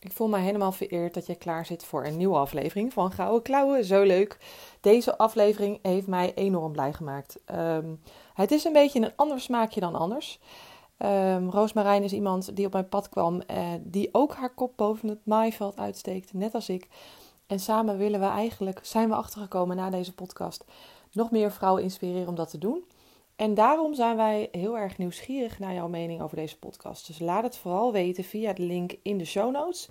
[0.00, 3.42] Ik voel me helemaal vereerd dat je klaar zit voor een nieuwe aflevering van Gouden
[3.42, 3.84] Klauwen.
[3.84, 4.38] Zo leuk.
[4.80, 7.38] Deze aflevering heeft mij enorm blij gemaakt.
[7.44, 7.94] Ehm,
[8.34, 10.40] het is een beetje een ander smaakje dan anders.
[11.02, 15.08] Um, Roosmarijn is iemand die op mijn pad kwam, uh, die ook haar kop boven
[15.08, 16.88] het maaiveld uitsteekt, net als ik.
[17.46, 20.64] En samen willen we eigenlijk, zijn we achtergekomen na deze podcast,
[21.12, 22.84] nog meer vrouwen inspireren om dat te doen.
[23.38, 27.06] En daarom zijn wij heel erg nieuwsgierig naar jouw mening over deze podcast.
[27.06, 29.88] Dus laat het vooral weten via de link in de show notes.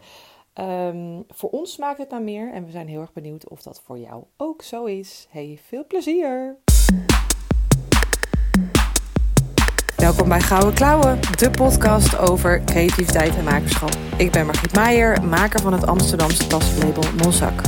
[0.53, 3.81] Um, voor ons smaakt het naar meer en we zijn heel erg benieuwd of dat
[3.85, 5.27] voor jou ook zo is.
[5.29, 6.57] Hey, veel plezier!
[9.95, 13.91] Welkom bij Gouden Klauwen, de podcast over creativiteit en makerschap.
[14.17, 17.61] Ik ben Margriet Meijer, maker van het Amsterdamse taslabel Monsac.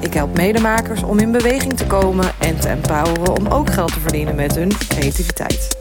[0.00, 4.00] Ik help medemakers om in beweging te komen en te empoweren om ook geld te
[4.00, 5.76] verdienen met hun creativiteit.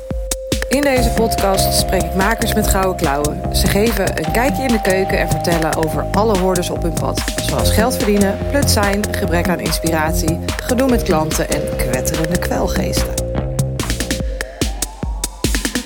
[0.70, 3.56] In deze podcast spreek ik makers met gouden klauwen.
[3.56, 7.22] Ze geven een kijkje in de keuken en vertellen over alle hordes op hun pad.
[7.36, 13.25] Zoals geld verdienen, plut zijn, gebrek aan inspiratie, gedoe met klanten en kwetterende kwelgeesten.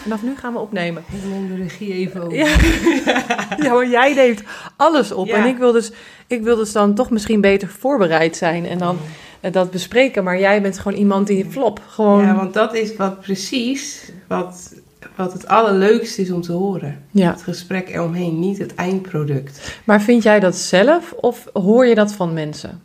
[0.09, 1.03] Vanaf nu gaan we opnemen.
[1.11, 2.37] Ik neem de regie even over.
[2.37, 2.47] Ja,
[3.65, 4.43] ja maar jij neemt
[4.75, 5.27] alles op.
[5.27, 5.35] Ja.
[5.35, 5.91] En ik wil, dus,
[6.27, 8.97] ik wil dus dan toch misschien beter voorbereid zijn en dan
[9.39, 10.23] eh, dat bespreken.
[10.23, 11.81] Maar jij bent gewoon iemand die flop.
[11.87, 12.21] Gewoon...
[12.21, 14.75] Ja, want dat is wat precies wat,
[15.15, 17.03] wat het allerleukste is om te horen.
[17.11, 17.31] Ja.
[17.31, 19.79] Het gesprek eromheen, niet het eindproduct.
[19.83, 22.81] Maar vind jij dat zelf of hoor je dat van mensen?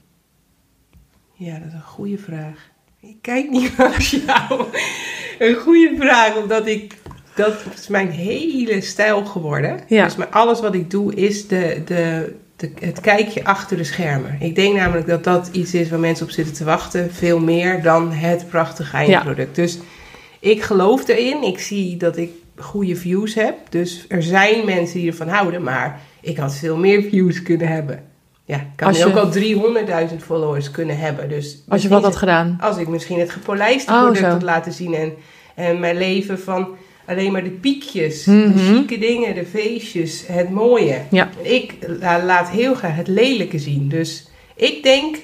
[1.33, 2.73] Ja, dat is een goede vraag.
[3.01, 4.65] Ik kijk niet naar jou.
[5.39, 7.03] Een goede vraag, omdat ik...
[7.35, 9.81] Dat is mijn hele stijl geworden.
[9.87, 10.05] Ja.
[10.05, 14.37] Dus maar alles wat ik doe is de, de, de, het kijkje achter de schermen.
[14.41, 17.13] Ik denk namelijk dat dat iets is waar mensen op zitten te wachten.
[17.15, 19.55] Veel meer dan het prachtige eindproduct.
[19.55, 19.79] Dus
[20.41, 21.43] ik geloof erin.
[21.43, 23.55] Ik zie dat ik goede views heb.
[23.69, 25.63] Dus er zijn mensen die ervan houden.
[25.63, 28.03] Maar ik had veel meer views kunnen hebben.
[28.45, 31.29] Ja, ik had je- ook al 300.000 followers kunnen hebben.
[31.29, 32.59] Dus Als je wat had gedaan.
[32.61, 34.31] als ik misschien het gepolijste Oh, product zo.
[34.31, 34.95] had laten zien.
[34.95, 35.13] En,
[35.55, 36.69] en mijn leven van
[37.07, 38.25] alleen maar de piekjes.
[38.25, 38.53] Mhm.
[38.53, 41.01] De chique dingen, de feestjes, het mooie.
[41.11, 41.29] Ja.
[41.43, 43.89] Ik la- laat heel graag het lelijke zien.
[43.89, 44.27] Dus
[44.57, 45.17] ik denk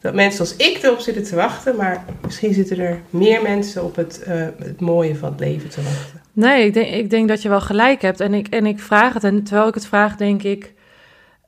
[0.00, 1.76] dat mensen als ik erop zitten te wachten.
[1.76, 5.82] Maar misschien zitten er meer mensen op het, eh, het mooie van het leven te
[5.82, 6.20] wachten.
[6.32, 8.20] Nee, ik denk, ik denk dat je wel gelijk hebt.
[8.20, 9.24] En ik, en ik vraag het.
[9.24, 10.76] En terwijl ik het vraag, denk ik.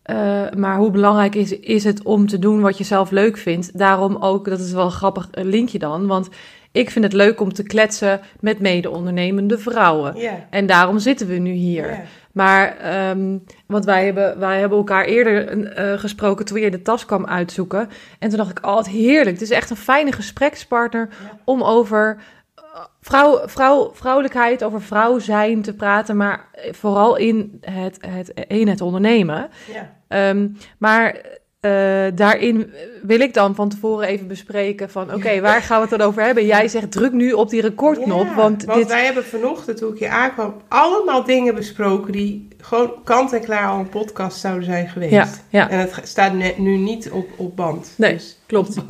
[0.02, 3.78] eh, maar hoe belangrijk is, is het om te doen wat je zelf leuk vindt?
[3.78, 6.06] Daarom ook, dat is wel een grappig linkje dan.
[6.06, 6.28] Want
[6.72, 10.14] ik vind het leuk om te kletsen met mede-ondernemende vrouwen.
[10.50, 12.00] En daarom zitten we nu hier.
[12.32, 17.06] Maar, ehm, want wij hebben, wij hebben elkaar eerder eh, gesproken toen je de tas
[17.06, 17.88] kwam uitzoeken.
[18.18, 19.30] En toen dacht ik, oh, heerlijk.
[19.30, 21.08] Het is echt een fijne gesprekspartner
[21.44, 22.16] om over
[22.54, 22.62] eh,
[23.00, 26.16] vrouw, vrouw, vrouwelijkheid, over vrouw zijn te praten.
[26.16, 29.48] Maar vooral in het, het, in het ondernemen.
[29.72, 29.94] Ja.
[30.08, 30.48] Ehm,
[30.78, 31.20] maar
[31.60, 32.72] eh, daarin
[33.02, 35.14] wil ik dan van tevoren even bespreken van...
[35.14, 36.46] Oké, waar gaan we het dan over hebben?
[36.46, 38.88] Jij zegt, druk nu op die recordknop, Ja, want, dit...
[38.88, 43.68] wij hebben vanochtend, toen ik hier aankwam, allemaal dingen besproken die gewoon kant en klaar
[43.68, 45.12] al een podcast zouden zijn geweest.
[45.12, 45.70] Ja, ja.
[45.70, 47.92] En het staat net nu niet op, op band.
[47.96, 48.74] Nee, Dus klopt.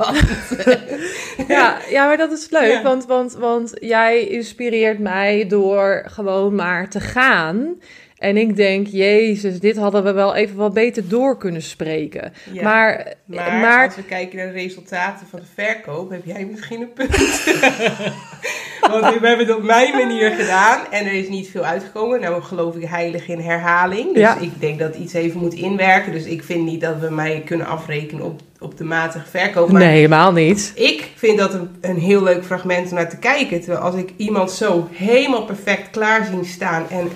[1.47, 6.89] Ja, ja, maar dat is leuk, want, want, want jij inspireert mij door gewoon maar
[6.89, 7.75] te gaan.
[8.21, 12.33] En ik denk, jezus, dit hadden we wel even wat beter door kunnen spreken.
[12.51, 12.63] Ja.
[12.63, 16.81] Maar, Maar, maar, als we kijken naar de resultaten van de verkoop, heb jij misschien
[16.81, 17.15] een punt.
[18.91, 22.21] Want we hebben het op mijn manier gedaan en er is niet veel uitgekomen.
[22.21, 24.13] Nou geloof ik heilig in herhaling.
[24.13, 24.37] Dus Ja.
[24.37, 26.11] ik denk dat iets even moet inwerken.
[26.11, 29.71] Dus ik vind niet dat we mij kunnen afrekenen op, op de matige verkoop.
[29.71, 30.71] Maar nee, helemaal niet.
[30.75, 33.59] ik vind dat een, een heel leuk fragment om naar te kijken.
[33.61, 37.09] Terwijl als ik iemand zo helemaal perfect klaar zien staan en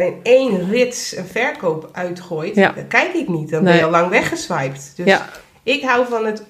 [0.00, 2.72] in één rits een verkoop uitgooit, Ja.
[2.72, 3.50] dan kijk ik niet.
[3.50, 3.72] Dan Nee.
[3.72, 4.92] ben je al lang weggeswiped.
[4.96, 5.28] Dus Ja.
[5.62, 6.44] ik hou van het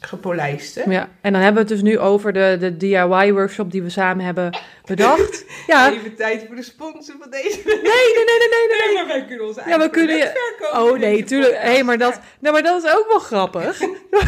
[0.00, 0.82] ongepolijste.
[0.88, 4.24] Ja, en dan hebben we het dus nu over de, de DIY-workshop die we samen
[4.24, 5.44] hebben bedacht.
[5.66, 7.60] Ja, Even tijd voor de sponsor van deze.
[7.64, 8.86] nee, nee, nee, nee, nee, nee.
[8.86, 10.16] Nee, maar wij kunnen Ja, we kunnen...
[10.58, 11.56] verkopen Oh nee, tuurlijk.
[11.58, 13.80] Hé, maar dat, nou, maar dat is ook wel grappig.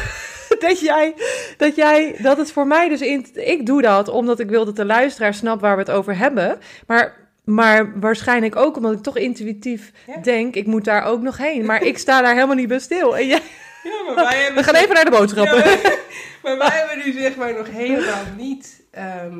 [0.66, 1.14] dat jij,
[1.56, 4.76] dat jij, dat het voor mij dus in, ik doe dat omdat ik wil dat
[4.76, 6.58] de luisteraar snapt waar we het over hebben.
[6.86, 10.16] Maar, maar waarschijnlijk ook omdat ik toch intuïtief Ja.
[10.16, 11.64] denk, ik moet daar ook nog heen.
[11.64, 13.16] Maar ik sta daar helemaal niet bij stil.
[13.16, 13.40] En jij,
[13.82, 15.58] Ja, maar wij hebben we gaan even naar de boodschappen.
[15.58, 15.98] Ja, maar,
[16.42, 19.38] maar wij hebben nu zeg maar nog helemaal niet ehm,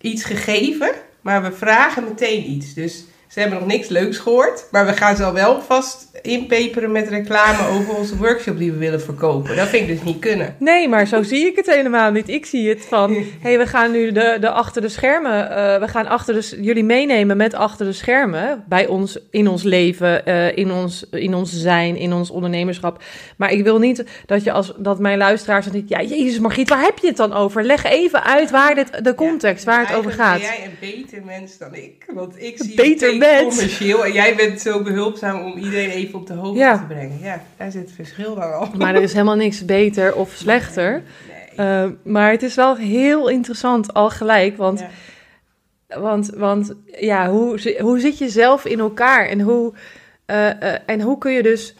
[0.00, 0.90] iets gegeven,
[1.20, 2.74] maar we vragen meteen iets.
[2.74, 6.92] Dus Ze hebben nog niks leuks gehoord, maar we gaan ze al wel vast inpeperen
[6.92, 9.56] met reclame over onze workshop die we willen verkopen.
[9.56, 10.56] Dat vind ik dus niet kunnen.
[10.58, 12.28] Nee, maar zo zie ik het helemaal niet.
[12.28, 15.78] Ik zie het van, hé, hey, we gaan nu de, de achter de schermen, uh,
[15.78, 20.22] we gaan achter de, jullie meenemen met achter de schermen bij ons, in ons leven,
[20.28, 23.02] uh, in, ons, in ons zijn, in ons ondernemerschap.
[23.36, 26.82] Maar ik wil niet dat je als, dat mijn luisteraars dan ja, jezus Margriet, waar
[26.82, 27.64] heb je het dan over?
[27.64, 30.40] Leg even uit waar dit, de context, ja, waar het over gaat.
[30.40, 34.60] Ben jij een beter mens dan ik, want ik zie beter commercieel en jij bent
[34.60, 36.78] zo behulpzaam om iedereen even op de hoogte ja.
[36.78, 37.18] te brengen.
[37.20, 38.68] Ja, daar zit het verschil dan al.
[38.76, 40.90] Maar er is helemaal niks beter of slechter.
[40.92, 41.02] Nee,
[41.56, 41.84] nee.
[41.84, 44.84] Uh, maar het is wel heel interessant al gelijk, want,
[45.88, 46.00] ja.
[46.00, 49.72] want, want ja, hoe, hoe zit je zelf in elkaar en hoe,
[50.26, 51.74] uh, uh, en hoe kun je dus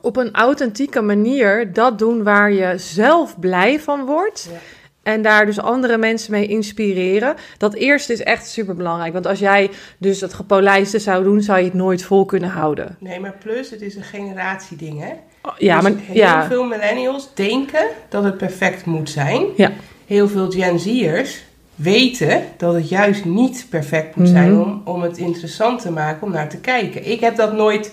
[0.00, 4.48] op een authentieke manier dat doen waar je zelf blij van wordt.
[4.52, 4.58] Ja.
[5.04, 7.34] En daar dus andere mensen mee inspireren.
[7.58, 9.12] Dat eerste is echt super belangrijk.
[9.12, 12.96] Want als jij dus het gepolijste zou doen, zou je het nooit vol kunnen houden.
[13.00, 15.12] Nee, maar plus, het is een generatieding, hè?
[15.58, 16.46] Ja, dus maar heel ja.
[16.46, 19.46] veel millennials denken dat het perfect moet zijn.
[19.56, 19.72] Ja.
[20.06, 24.60] Heel veel Gen Z'ers weten dat het juist niet perfect moet zijn Mhm.
[24.62, 27.10] om, om het interessant te maken om naar te kijken.
[27.10, 27.92] Ik heb dat nooit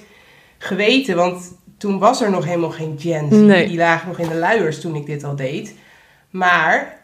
[0.57, 3.35] geweten, want toen was er nog helemaal geen Gen Z.
[3.35, 3.67] Nee.
[3.67, 5.73] Die lagen nog in de luiers toen ik dit al deed.
[6.29, 6.99] Maar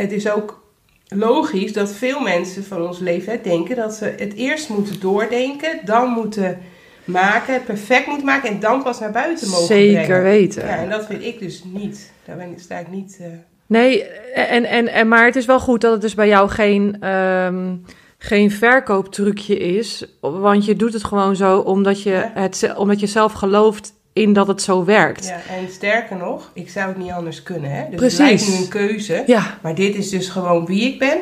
[0.00, 0.66] het is ook
[1.08, 6.08] logisch dat veel mensen van ons leeftijd denken dat ze het eerst moeten doordenken, dan
[6.08, 6.58] moeten
[7.04, 10.22] maken, het perfect moeten maken en dan pas naar buiten mogen Zeker brengen.
[10.22, 10.66] weten.
[10.66, 12.12] Ja, en dat vind ik dus niet.
[12.24, 13.18] Daar ben, sta ik niet.
[13.20, 13.26] eh,
[13.66, 14.04] Nee,
[14.34, 17.74] en, en, en, maar het is wel goed dat het dus bij jou geen, ehm,
[18.18, 20.04] geen verkooptrucje is.
[20.20, 22.30] Want je doet het gewoon zo omdat je, Ja.
[22.34, 25.26] het, omdat je zelf gelooft in dat het zo werkt.
[25.26, 27.70] Ja, en sterker nog, ik zou het niet anders kunnen.
[27.70, 27.84] Hè?
[27.90, 28.18] Dus Precies.
[28.18, 29.22] het lijkt nu een keuze.
[29.26, 31.18] Ja, Maar dit is dus gewoon wie ik ben.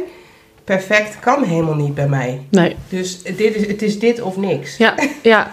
[0.64, 2.46] Perfect kan helemaal niet bij mij.
[2.50, 2.76] nee.
[2.88, 4.76] Dus dit is, het is dit of niks.
[4.76, 5.48] Ja, ja.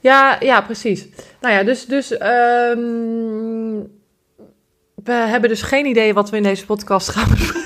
[0.00, 1.06] Ja, ja, precies.
[1.40, 3.80] Nou ja, dus, dus ehm,
[5.04, 7.62] we hebben dus geen idee wat we in deze podcast gaan bespreken.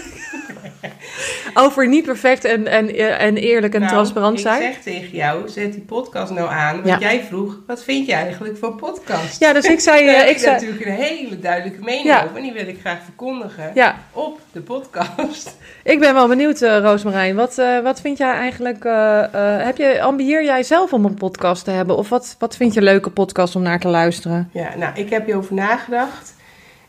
[1.60, 4.62] Over niet perfect en, en, en eerlijk en Nou, transparant zijn.
[4.62, 6.74] Ik zeg tegen jou, zet die podcast nou aan.
[6.74, 6.98] Want Ja.
[6.98, 9.40] jij vroeg, wat vind je eigenlijk van podcast?
[9.40, 10.04] Ja, dus ik zei...
[10.06, 12.22] Daar eh, heb ik ik zei natuurlijk een hele duidelijke mening Ja.
[12.24, 12.36] over.
[12.36, 15.56] En die wil ik graag verkondigen ja, op de podcast.
[15.82, 17.34] ik ben wel benieuwd, eh Roosmarijn.
[17.36, 18.84] Wat, eh, wat vind jij eigenlijk...
[18.84, 21.96] eh, eh, heb je, ambieer jij zelf om een podcast te hebben?
[21.96, 24.50] Of wat, wat vind je leuke podcast om naar te luisteren?
[24.52, 26.34] Ja, nou, ik heb hierover nagedacht.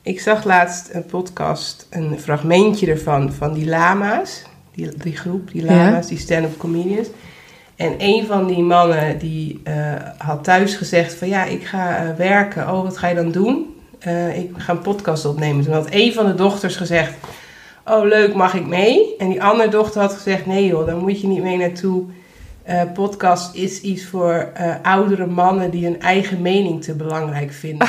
[0.02, 4.48] Ik zag laatst een podcast, een fragmentje ervan, van die lama's.
[4.80, 7.08] Die, die groep, die lama's, die stand-up comedians.
[7.76, 12.16] En een van die mannen die eh, had thuis gezegd van ja, ik ga eh,
[12.18, 12.70] werken.
[12.70, 13.76] Oh, wat ga je dan doen?
[14.00, 15.64] Eh, ik ga een podcast opnemen.
[15.64, 17.14] Toen had een van de dochters gezegd,
[17.86, 19.16] oh leuk, mag ik mee?
[19.18, 22.04] En die andere dochter had gezegd, nee joh, daar moet je niet mee naartoe.
[22.94, 24.52] Podcast is iets voor
[24.84, 27.88] oudere mannen die hun eigen mening te belangrijk vinden.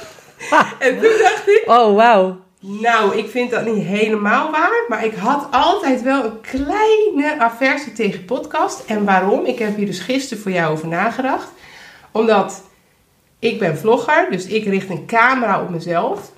[0.78, 2.36] en toen dacht ik, Oh, wauw.
[2.66, 4.84] Nou, ik vind dat niet helemaal waar.
[4.88, 8.84] Maar ik had altijd wel een kleine aversie tegen podcast.
[8.86, 9.44] En waarom?
[9.44, 11.48] Ik heb hier dus gisteren voor jou over nagedacht.
[12.10, 12.62] Omdat
[13.38, 16.32] ik ben vlogger, dus ik richt een camera op mezelf.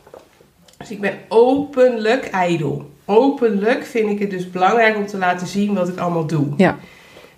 [0.79, 2.91] Dus ik ben openlijk ijdel.
[3.05, 6.47] Openlijk vind ik het dus belangrijk om te laten zien wat ik allemaal doe.
[6.57, 6.77] Ja.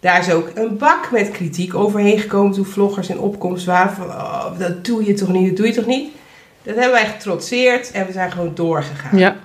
[0.01, 4.07] Daar is ook een bak met kritiek overheen gekomen toen vloggers in opkomst waren van
[4.07, 6.11] oh, dat doe je toch niet, dat doe je toch niet.
[6.63, 9.19] Dat hebben wij getrotseerd en we zijn gewoon doorgegaan.
[9.19, 9.37] Ja.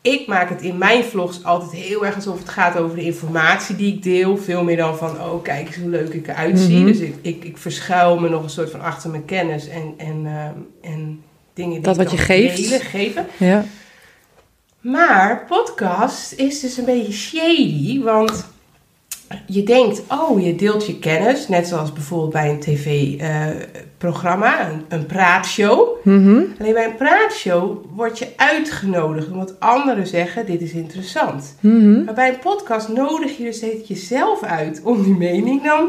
[0.00, 3.76] Ik maak het in mijn vlogs altijd heel erg alsof het gaat over de informatie
[3.76, 4.36] die ik deel.
[4.36, 6.76] Veel meer dan van, oh kijk eens hoe leuk ik eruit zie.
[6.76, 6.86] Mhm.
[6.86, 10.26] Dus ik, ik, ik verschuil me nog een soort van achter mijn kennis en, en,
[10.26, 11.22] ehm, en
[11.54, 12.56] dingen die Dat ik wat je geeft.
[12.56, 13.26] delen, geven.
[13.36, 13.64] Ja.
[14.80, 18.46] Maar podcast is dus een beetje shady, want
[19.46, 25.06] je denkt, oh, je deelt je kennis, net zoals bijvoorbeeld bij een tv-programma, een, een
[25.06, 25.88] praatshow.
[26.02, 26.40] Mhm.
[26.60, 31.56] Alleen bij een praatshow word je uitgenodigd omdat anderen zeggen, dit is interessant.
[31.60, 32.04] Mhm.
[32.04, 35.88] Maar bij een podcast nodig je dus jezelf uit om die mening dan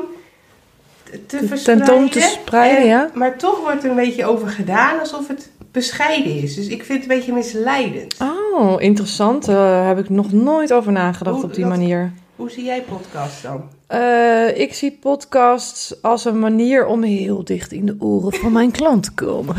[1.27, 1.85] te, verspreiden.
[1.87, 3.09] Tentoon te spreiden, En- ja.
[3.13, 6.55] Maar toch wordt er een beetje over gedaan alsof het bescheiden is.
[6.55, 8.15] Dus ik vind het een beetje misleidend.
[8.53, 9.45] Oh, interessant.
[9.45, 12.11] Daar heb ik nog nooit over nagedacht Hoe- op die dat- manier.
[12.37, 13.69] Hoe zie jij podcast dan?
[13.87, 18.71] Eh, ik zie podcasts als een manier om heel dicht in de oren van mijn
[18.71, 19.55] klant te komen.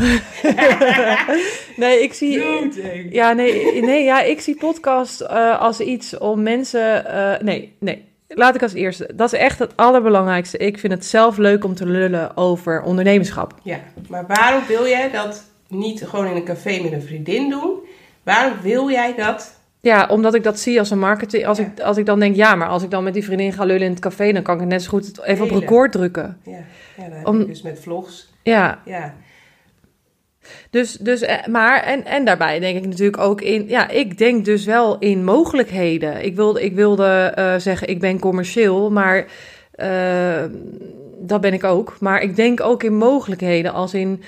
[1.83, 2.41] nee, ik zie.
[3.11, 7.05] Ja, nee, nee, ja, ik zie podcast eh, als iets om mensen.
[7.05, 8.07] eh, nee, nee.
[8.27, 9.09] Laat ik als eerste.
[9.15, 10.57] Dat is echt het allerbelangrijkste.
[10.57, 13.53] Ik vind het zelf leuk om te lullen over ondernemerschap.
[13.63, 17.79] Ja, maar waarom wil jij dat niet gewoon in een café met een vriendin doen?
[18.23, 21.45] Waarom wil jij dat Ja, omdat ik dat zie als een marketing.
[21.45, 23.63] Als, ik, als ik dan denk, ja, maar als ik dan met die vriendin ga
[23.63, 26.37] lullen in het café, dan kan ik het net zo goed even op record drukken.
[26.43, 26.63] Ja,
[26.97, 28.29] ja Om, dus met vlogs.
[28.43, 28.79] Ja.
[28.85, 29.13] ja.
[30.69, 34.45] Dus, dus, eh, maar, en, en daarbij denk ik natuurlijk ook in, ja, ik denk
[34.45, 36.25] dus wel in mogelijkheden.
[36.25, 39.25] Ik wilde, ik wilde uh, zeggen, ik ben commercieel, maar
[39.75, 40.43] uh,
[41.19, 41.97] dat ben ik ook.
[41.99, 44.23] Maar ik denk ook in mogelijkheden, als in,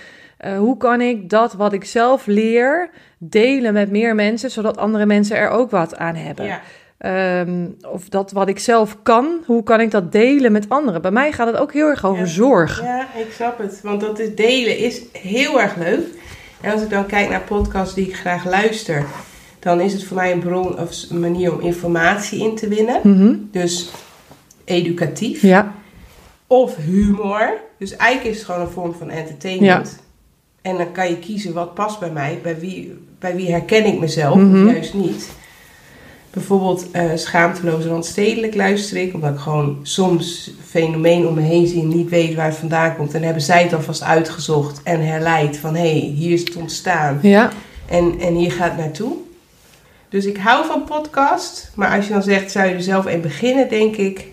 [0.45, 2.89] uh, hoe kan ik dat wat ik zelf leer
[3.23, 6.45] delen met meer mensen, zodat andere mensen er ook wat aan hebben?
[6.45, 6.61] Ja.
[7.05, 11.01] Um, of dat wat ik zelf kan, hoe kan ik dat delen met anderen?
[11.01, 12.25] Bij mij gaat het ook heel erg over ja.
[12.25, 12.81] zorg.
[12.81, 13.81] Ja, ik snap het.
[13.83, 16.07] Want dat is delen is heel erg leuk.
[16.61, 19.05] En als ik dan kijk naar podcasts die ik graag luister,
[19.59, 22.99] dan is het voor mij een bron of een manier om informatie in te winnen.
[23.03, 23.49] Mm -hmm.
[23.51, 23.91] Dus
[24.63, 25.41] educatief.
[25.41, 25.73] Ja.
[26.47, 27.57] Of humor.
[27.77, 29.99] Dus eigenlijk is het gewoon een vorm van entertainment.
[29.99, 30.10] Ja.
[30.61, 33.99] En dan kan je kiezen wat past bij mij, bij wie, bij wie herken ik
[33.99, 34.45] mezelf Mhm.
[34.45, 34.67] mm -hmm.
[34.67, 35.29] of juist niet.
[36.29, 41.81] Bijvoorbeeld uh, schaamteloos randstedelijk luister ik, omdat ik gewoon soms fenomeen om me heen zie
[41.81, 43.13] en niet weet waar het vandaan komt.
[43.13, 47.19] En hebben zij het alvast uitgezocht en herleid van hé, hey, hier is het ontstaan.
[47.21, 47.51] Ja.
[47.89, 49.13] En, en hier gaat het naartoe.
[50.09, 53.21] Dus ik hou van podcast, maar als je dan zegt, zou je er zelf in
[53.21, 54.27] beginnen, denk ik,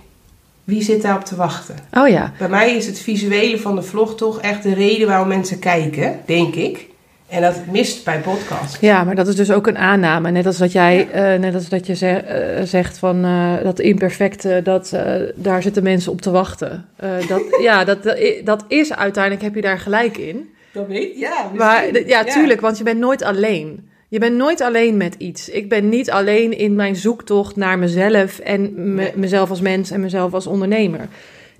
[0.68, 1.74] wie zit daarop te wachten?
[1.92, 2.32] Oh ja.
[2.38, 6.20] Bij mij is het visuele van de vlog toch echt de reden waarom mensen kijken,
[6.26, 6.86] denk ik.
[7.28, 8.80] En dat mist bij podcast.
[8.80, 10.30] Ja, maar dat is dus ook een aanname.
[10.30, 11.34] Net als dat jij, ja.
[11.34, 14.96] uh, net als dat je uh, zegt van uh, dat imperfecte, dat
[15.34, 16.88] daar zitten mensen op te wachten.
[17.28, 20.48] dat, ja, dat, dat is uiteindelijk, heb je daar gelijk in.
[20.72, 21.50] Dat weet ja.
[21.54, 23.87] Maar, ja, tuurlijk, want je bent nooit alleen.
[24.08, 25.48] Je bent nooit alleen met iets.
[25.48, 30.00] Ik ben niet alleen in mijn zoektocht naar mezelf en me, mezelf als mens en
[30.00, 31.08] mezelf als ondernemer.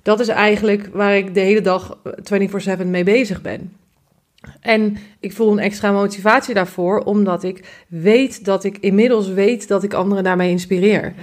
[0.01, 3.73] Dat is eigenlijk waar ik de hele dag 24/7 mee bezig ben.
[4.59, 9.83] En ik voel een extra motivatie daarvoor, omdat ik weet dat ik inmiddels weet dat
[9.83, 11.03] ik anderen daarmee inspireer.
[11.03, 11.13] Ja,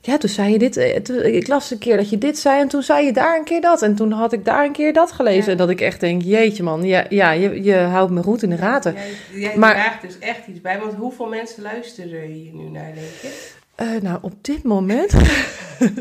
[0.00, 0.76] ja toen zei je dit,
[1.24, 3.60] ik las een keer dat je dit zei en toen zei je daar een keer
[3.60, 3.82] dat.
[3.82, 5.44] En toen had ik daar een keer dat gelezen.
[5.44, 5.50] Ja.
[5.50, 8.50] En dat ik echt denk, jeetje man, ja, ja je, je houdt me goed in
[8.50, 8.94] de gaten.
[8.94, 12.92] Jij, jij maar, draagt dus echt iets bij, want hoeveel mensen luisteren hier nu naar,
[12.94, 13.58] denk je?
[13.82, 15.12] Uh, nou, op dit moment.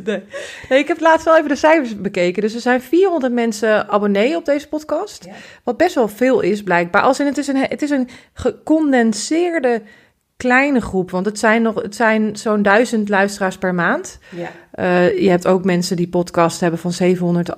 [0.03, 0.23] nee.
[0.69, 0.79] nee.
[0.79, 2.41] ik heb laatst wel even de cijfers bekeken.
[2.41, 5.25] Dus er zijn 400 mensen abonnee op deze podcast.
[5.25, 5.33] Ja.
[5.63, 7.01] Wat best wel veel is, blijkbaar.
[7.01, 9.81] Als in, het, is een, het is een gecondenseerde
[10.39, 11.12] kleine groep.
[11.12, 14.19] Want het zijn, nog, het zijn zo'n duizend luisteraars per maand.
[14.29, 14.50] Ja.
[14.75, 17.55] Uh, je hebt ook mensen die podcast hebben van 700 uh,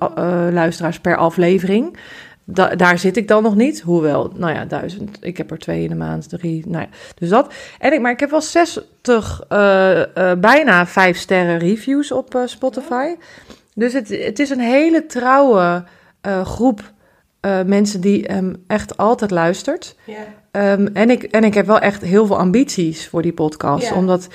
[0.52, 1.98] luisteraars per aflevering.
[2.44, 3.82] Da daar zit ik dan nog niet.
[3.82, 5.18] Hoewel, nou ja, duizend.
[5.20, 6.68] Ik heb er twee in de maand, drie.
[6.68, 7.54] Nou ja, dus dat.
[7.80, 13.16] En ik, maar ik heb wel 60, uh, uh, bijna vijf sterren reviews op Spotify.
[13.74, 15.84] Dus het, het is een hele trouwe
[17.46, 19.96] uh, groep mensen die hem echt altijd luistert.
[20.52, 23.92] Um, en, ik, en ik heb wel echt heel veel ambities voor die podcast.
[23.92, 24.28] Omdat.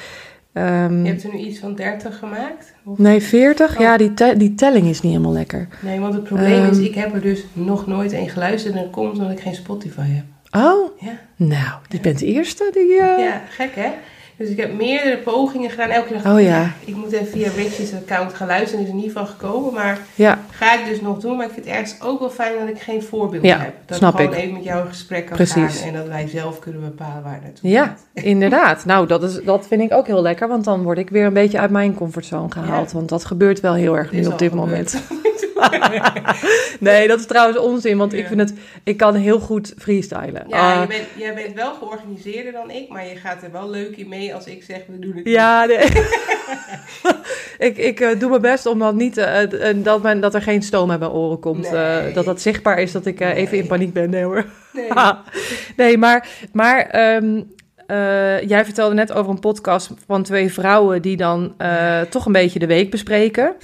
[0.53, 2.75] Um, je hebt er nu iets van 30 gemaakt?
[2.85, 2.99] Of?
[2.99, 3.75] Nee, 40.
[3.75, 3.81] Oh.
[3.81, 5.69] Ja, die, te die telling is niet helemaal lekker.
[5.81, 8.83] Nee, want het probleem um, is, ik heb er dus nog nooit een geluisterd en
[8.83, 10.25] dat komt omdat ik geen Spotify heb.
[10.51, 11.01] Oh?
[11.01, 11.19] Ja.
[11.37, 12.93] Nou, je bent de eerste die...
[12.93, 13.19] Uh...
[13.19, 13.91] Ja, gek hè?
[14.37, 15.89] Dus ik heb meerdere pogingen gedaan.
[15.89, 16.73] Elke keer oh, ja.
[16.85, 18.85] ik moet even via Richie's account gaan luisteren.
[18.85, 19.73] is er niet van gekomen.
[19.73, 20.39] Maar ja.
[20.51, 21.37] ga ik dus nog doen.
[21.37, 23.75] Maar ik vind het ergens ook wel fijn dat ik geen voorbeeld ja, heb.
[23.87, 24.41] Dat snap ik gewoon ik.
[24.41, 25.79] even met jou in gesprek kan Precies.
[25.79, 25.89] gaan.
[25.89, 28.05] En dat wij zelf kunnen bepalen waar het naartoe Ja, gaat.
[28.25, 28.85] inderdaad.
[28.85, 30.49] Nou, dat, is, dat vind ik ook heel lekker.
[30.49, 32.93] Want dan word ik weer een beetje uit mijn comfortzone gehaald.
[32.93, 35.03] Want dat gebeurt wel heel erg nu op dit moment.
[36.81, 38.19] nee, dat is trouwens onzin, want ja.
[38.19, 40.45] ik vind het, ik kan heel goed freestylen.
[40.49, 43.71] Ja, uh, je bent, jij bent wel georganiseerder dan ik, maar je gaat er wel
[43.71, 45.29] leuk in mee als ik zeg we doen het.
[45.29, 45.79] Ja, nee.
[47.69, 49.37] ik, ik uh, doe mijn best om dat niet, uh,
[49.75, 51.71] dat, men, dat er geen stoom uit mijn oren komt.
[51.71, 52.13] Nee.
[52.13, 53.35] dat dat zichtbaar is dat ik nee.
[53.35, 54.11] even in paniek ben.
[54.11, 54.45] Nee hoor.
[54.73, 54.91] Nee,
[55.77, 57.55] nee maar, maar um,
[57.87, 62.33] uh, jij vertelde net over een podcast van twee vrouwen die dan uh, toch een
[62.33, 63.55] beetje de week bespreken.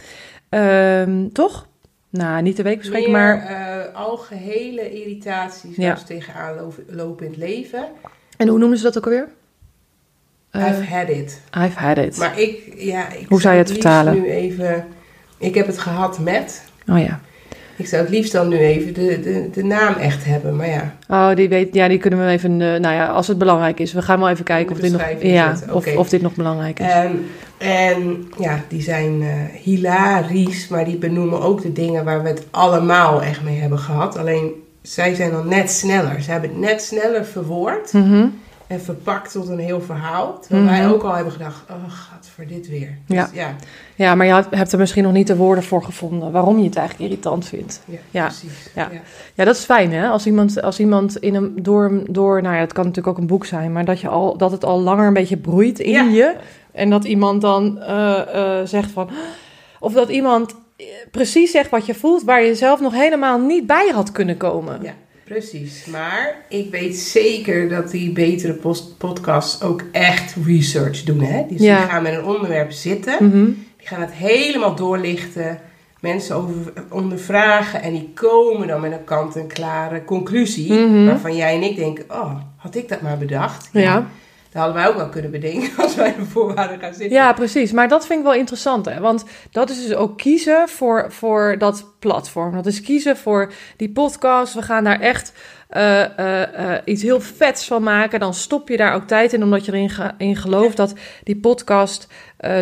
[0.51, 1.67] Um, toch?
[2.13, 3.51] Nou, niet de week bespreken, Meer, maar...
[3.51, 5.97] Uh, algehele irritaties waar ja.
[5.97, 7.89] ze tegenaan lopen in het leven.
[8.37, 9.29] En hoe noemen ze dat ook alweer?
[10.53, 11.41] I've had it.
[11.57, 12.17] I've had it.
[12.17, 13.09] Maar ik, ja...
[13.09, 14.15] Ik hoe zou je het vertalen?
[14.15, 14.87] nu even...
[15.39, 16.65] Ik heb het gehad met...
[16.89, 17.21] Oh ja.
[17.83, 20.95] Ik zou het liefst dan nu even de, de, de naam echt hebben, maar ja.
[21.09, 23.93] Oh, die, weet, ja, die kunnen we even, uh, nou ja, als het belangrijk is.
[23.93, 25.93] We gaan wel even kijken of dit, nog, ja, okay.
[25.93, 26.87] of, of dit nog belangrijk is.
[26.87, 27.27] Um,
[27.59, 29.29] en ja, die zijn uh,
[29.63, 34.19] hilarisch, maar die benoemen ook de dingen waar we het allemaal echt mee hebben gehad.
[34.19, 36.23] Alleen, zij zijn dan net sneller.
[36.23, 37.93] Ze hebben het net sneller verwoord.
[37.93, 38.41] Mm -hmm.
[38.73, 40.39] En verpakt tot een heel verhaal.
[40.41, 40.91] Terwijl wij Mhm.
[40.93, 42.99] ook al hebben gedacht, oh gaat voor dit weer.
[43.07, 43.29] Dus Ja.
[43.33, 43.55] ja,
[43.95, 46.77] Ja, maar je hebt er misschien nog niet de woorden voor gevonden waarom je het
[46.77, 47.83] eigenlijk irritant vindt.
[47.85, 48.71] ja, Ja, precies.
[48.75, 48.91] ja.
[49.35, 50.09] Ja, dat is fijn hè.
[50.09, 53.29] Als iemand, als iemand in een, door, door, nou ja, het kan natuurlijk ook een
[53.29, 56.35] boek zijn, maar dat, je al, dat het al langer een beetje broeit in je.
[56.73, 59.09] En dat iemand dan eh, eh, zegt van.
[59.81, 63.67] Of dat iemand eh, precies zegt wat je voelt, waar je zelf nog helemaal niet
[63.67, 64.79] bij had kunnen komen.
[64.83, 64.93] Ja.
[65.25, 68.59] Precies, maar ik weet zeker dat die betere
[68.99, 71.21] podcasts ook echt research doen.
[71.21, 71.45] Hè?
[71.49, 71.81] Dus Ja.
[71.81, 73.45] die gaan met een onderwerp zitten, Mhm.
[73.77, 75.59] die gaan het helemaal doorlichten,
[76.01, 76.55] mensen over,
[76.91, 80.73] ondervragen en die komen dan met een kant-en-klare conclusie.
[80.73, 81.05] Mhm.
[81.07, 83.69] Waarvan jij en ik denken, oh, had ik dat maar bedacht?
[83.73, 84.07] Ja.
[84.53, 87.17] Dat hadden wij ook wel kunnen bedenken als wij ervoor waren gaan zitten.
[87.17, 87.73] Ja, precies.
[87.73, 88.85] Maar dat vind ik wel interessant.
[88.87, 89.01] Hè?
[89.01, 92.55] Want dat is dus ook kiezen voor, voor dat platform.
[92.55, 94.55] Dat is kiezen voor die podcast.
[94.55, 95.33] We gaan daar echt
[95.69, 98.21] eh, eh, eh, iets heel vets van maken.
[98.21, 101.37] Dan stop je daar ook tijd in, omdat je erin ge- in gelooft dat die
[101.37, 102.07] podcast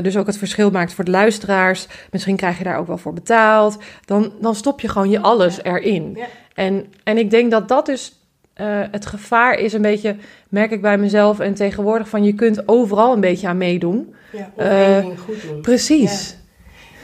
[0.02, 1.86] dus ook het verschil maakt voor de luisteraars.
[2.10, 3.78] Misschien krijg je daar ook wel voor betaald.
[4.04, 6.12] Dan, dan stop je gewoon je alles erin.
[6.16, 6.26] Ja.
[6.54, 8.19] En, en ik denk dat dat dus
[8.60, 10.16] eh, het gevaar is een beetje,
[10.48, 14.14] merk ik bij mezelf en tegenwoordig, van je kunt overal een beetje aan meedoen.
[14.32, 15.60] Ja, of Eh, één ding goed doen.
[15.60, 16.36] Precies.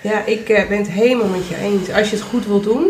[0.02, 1.90] Ja, ik eh, ben het helemaal met je eens.
[1.92, 2.86] Als je het goed wilt doen,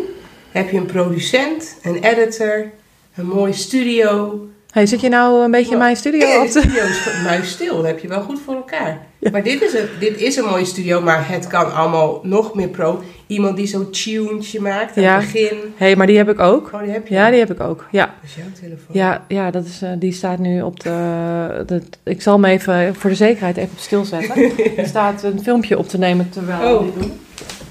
[0.51, 2.71] heb je een producent, een editor,
[3.15, 4.41] een mooie studio.
[4.77, 7.87] Hey, zit je nou een beetje in mijn studio op de studio is muisstil, dat
[7.87, 9.07] heb je wel goed voor elkaar.
[9.33, 12.69] Maar dit is, een, dit is een mooie studio, maar het kan allemaal nog meer
[12.69, 13.03] pro.
[13.27, 15.21] Iemand die zo'n tuentje maakt aan Ja.
[15.21, 15.57] het begin.
[15.77, 16.71] hey, maar die heb ik ook.
[16.75, 17.15] Oh, die heb je.
[17.15, 17.87] Ja, die heb ik ook.
[17.91, 18.87] Ja, Dat is jouw telefoon.
[18.97, 21.83] ja, ja dat is, eh, die staat nu op de, de...
[22.05, 24.51] Ik zal hem even voor de zekerheid even op stil zetten.
[24.77, 26.85] Er staat een filmpje op te nemen terwijl we Oh.
[26.95, 27.13] dit doen.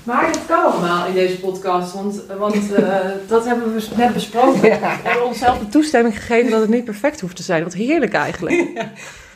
[0.05, 4.69] Maar dat kan allemaal in deze podcast, want, want eh, dat hebben we net besproken.
[4.69, 4.79] Ja.
[4.79, 7.63] We hebben onszelf de toestemming gegeven dat het niet perfect hoeft te zijn.
[7.63, 8.67] Wat heerlijk eigenlijk.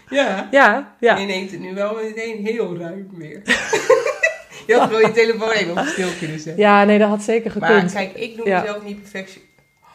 [0.09, 0.47] Ja.
[0.51, 1.17] Ja, ja.
[1.17, 3.41] Je neemt het nu wel meteen heel ruim weer.
[4.67, 6.63] je had wel je telefoon even op stil kunnen zetten.
[6.63, 7.93] Ja, nee, dat had zeker Maar gekund.
[7.93, 9.48] kijk, ik noem mezelf niet perfectie.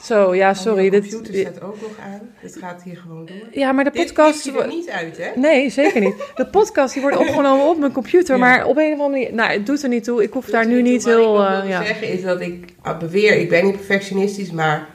[0.05, 0.91] Zo, ja, sorry.
[0.91, 2.21] De Dit, computer staat ook nog aan.
[2.35, 3.37] Het gaat hier gewoon door.
[3.53, 4.45] ja, maar de Dit podcast...
[4.45, 5.41] je er niet uit, hè?
[5.41, 6.15] Nee, zeker niet.
[6.37, 8.41] De podcast die wordt opgenomen op mijn computer, Ja.
[8.41, 9.35] maar op een of andere manier...
[9.35, 10.23] Nou, het doet er niet toe.
[10.23, 11.43] Ik hoef daar nu niet Wat ik heel...
[11.45, 11.85] eh, wilde ja.
[11.85, 14.87] zeggen is dat ik beweer, ik ben niet perfectionistisch, maar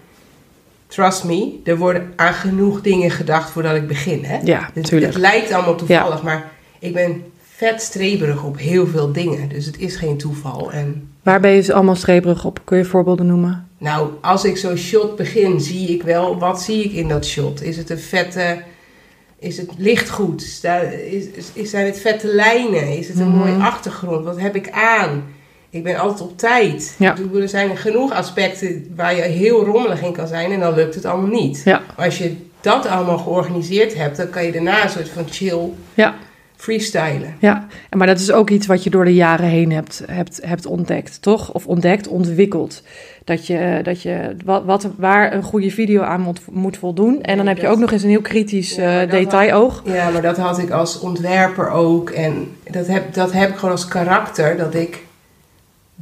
[0.87, 4.39] trust me, er worden aan genoeg dingen gedacht voordat ik begin, hè?
[4.43, 5.13] ja, Dus tuurlijk.
[5.13, 7.23] het lijkt allemaal toevallig, maar ik ben
[7.55, 9.49] vet streberig op heel veel dingen.
[9.49, 10.71] Dus het is geen toeval.
[10.71, 12.61] En Waar ben je dus allemaal streperig op?
[12.63, 13.68] Kun je voorbeelden noemen?
[13.79, 17.61] Nou, als ik zo'n shot begin, zie ik wel, wat zie ik in dat shot?
[17.61, 18.61] Is het een vette,
[19.39, 20.41] is het licht goed?
[20.41, 22.97] Is, is, zijn het vette lijnen?
[22.97, 23.37] Is het een Mhm.
[23.37, 24.25] mooie achtergrond?
[24.25, 25.23] Wat heb ik aan?
[25.69, 26.95] Ik ben altijd op tijd.
[26.99, 27.15] Ja.
[27.15, 30.73] Ik bedoel, Er zijn genoeg aspecten waar je heel rommelig in kan zijn en dan
[30.73, 31.61] lukt het allemaal niet.
[31.65, 31.81] Ja.
[31.97, 35.59] Maar als je dat allemaal georganiseerd hebt, dan kan je daarna een soort van chill
[35.93, 36.15] Ja.
[36.63, 37.35] Freestylen.
[37.39, 37.67] Ja,
[37.97, 41.21] maar dat is ook iets wat je door de jaren heen hebt, hebt, hebt ontdekt,
[41.21, 41.53] toch?
[41.53, 42.83] Of ontdekt, ontwikkeld.
[43.23, 47.21] Dat je, dat je wat, wat, waar een goede video aan moet, moet voldoen.
[47.21, 49.81] En dan heb je ook nog eens een heel kritisch Ja, eh, detailoog.
[49.85, 52.09] Ja, maar dat had ik als ontwerper ook.
[52.09, 55.03] En dat heb, dat heb ik gewoon als karakter, dat ik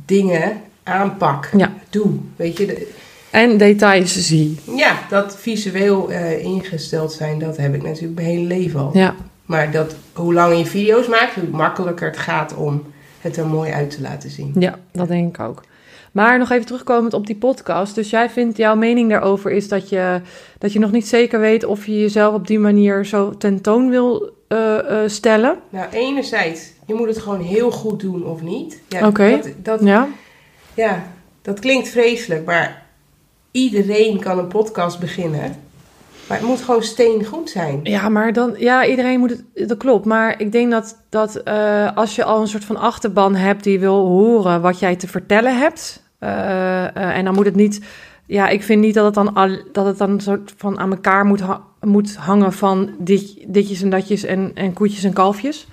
[0.06, 0.52] dingen
[0.84, 1.74] aanpak, Ja.
[1.90, 2.10] doe.
[2.36, 2.88] Weet je, de-
[3.32, 4.60] En details zie.
[4.76, 8.90] ja, dat visueel eh, ingesteld zijn, dat heb ik natuurlijk mijn hele leven al.
[8.94, 9.16] Ja,
[9.48, 12.84] Maar dat, hoe langer je video's maakt, hoe makkelijker het gaat om
[13.22, 14.54] het er mooi uit te laten zien.
[14.60, 15.64] ja, dat denk ik ook.
[16.12, 17.96] Maar nog even terugkomend op die podcast.
[17.96, 20.22] Dus jij vindt, jouw mening daarover is dat je,
[20.58, 24.32] dat je nog niet zeker weet of je jezelf op die manier zo tentoon wil
[24.48, 25.60] eh, eh, stellen.
[25.70, 28.82] Nou, enerzijds, je moet het gewoon heel goed doen of niet.
[28.88, 29.30] Ja, Oké.
[29.30, 30.08] dat, dat, Ja,
[30.74, 31.08] ja,
[31.42, 32.86] dat klinkt vreselijk, maar
[33.52, 35.56] iedereen kan een podcast beginnen.
[36.28, 37.80] Maar het moet gewoon steengoed zijn.
[37.84, 40.06] Ja, maar dan, ja, iedereen moet het, dat klopt.
[40.06, 43.80] Maar ik denk dat, dat eh, als je al een soort van achterban hebt die
[43.80, 46.04] wil horen wat jij te vertellen hebt.
[46.20, 47.82] eh, eh, en dan moet het niet,
[48.26, 50.92] ja, ik vind niet dat het dan, al, dat het dan een soort van aan
[50.92, 55.68] elkaar moet, ha- moet hangen van dit, ditjes en datjes en, en koetjes en kalfjes.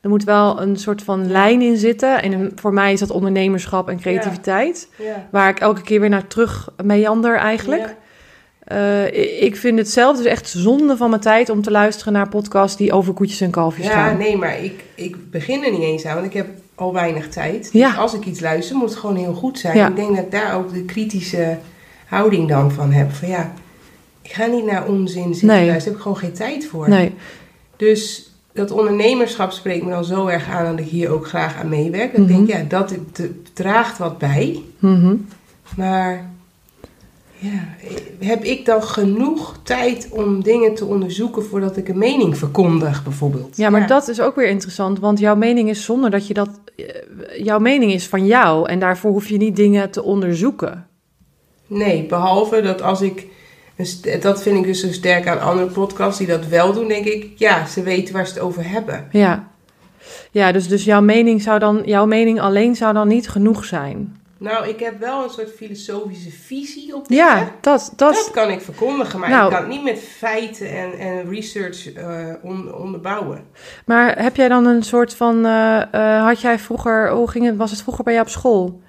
[0.00, 2.22] Er moet wel een soort van lijn in zitten.
[2.22, 4.88] En voor mij is dat ondernemerschap en creativiteit.
[4.98, 5.26] Ja.
[5.30, 7.80] Waar ik elke keer weer naar terug meander eigenlijk.
[7.82, 7.94] Ja.
[8.70, 12.28] Eh, ik vind het zelf dus echt zonde van mijn tijd om te luisteren naar
[12.28, 14.16] podcasts die over koetjes en kalfjes Ja, gaan.
[14.18, 17.68] nee, maar ik, ik begin er niet eens aan, want ik heb al weinig tijd.
[17.72, 17.88] Ja.
[17.88, 19.76] Dus als ik iets luister, moet het gewoon heel goed zijn.
[19.76, 19.88] Ja.
[19.88, 21.58] Ik denk dat ik daar ook de kritische
[22.06, 23.12] houding dan van heb.
[23.12, 23.52] Van ja,
[24.22, 25.66] ik ga niet naar onzin zitten Nee.
[25.66, 26.88] luisteren, daar heb ik gewoon geen tijd voor.
[26.88, 27.14] Nee,
[27.76, 31.68] Dus dat ondernemerschap spreekt me dan zo erg aan dat ik hier ook graag aan
[31.68, 32.16] meewerk.
[32.16, 32.30] Dat Mhm.
[32.30, 32.94] ik denk, ja, dat
[33.52, 34.62] draagt wat bij.
[34.78, 35.14] Mhm.
[35.76, 36.29] Maar
[37.42, 37.68] Ja,
[38.26, 43.56] heb ik dan genoeg tijd om dingen te onderzoeken voordat ik een mening verkondig, bijvoorbeeld?
[43.56, 46.60] Ja, maar dat is ook weer interessant, want jouw mening is zonder dat je dat.
[46.76, 46.84] eh,
[47.44, 50.86] Jouw mening is van jou en daarvoor hoef je niet dingen te onderzoeken.
[51.66, 53.26] Nee, behalve dat als ik.
[54.20, 57.26] Dat vind ik dus zo sterk aan andere podcasts die dat wel doen, denk ik.
[57.36, 59.08] Ja, ze weten waar ze het over hebben.
[59.12, 59.48] Ja.
[60.30, 64.19] Ja, dus, dus jouw mening zou dan, jouw mening alleen zou dan niet genoeg zijn.
[64.40, 67.24] Nou, ik heb wel een soort filosofische visie op dingen.
[67.24, 69.44] Ja, dat, dat, Dat kan ik verkondigen, maar Nou.
[69.44, 73.44] ik kan het niet met feiten en, en research eh, on- onderbouwen.
[73.86, 75.46] Maar heb jij dan een soort van.
[75.46, 77.10] eh, eh, had jij vroeger.
[77.10, 77.56] Hoe ging het?
[77.56, 78.80] Was het vroeger bij jou op school?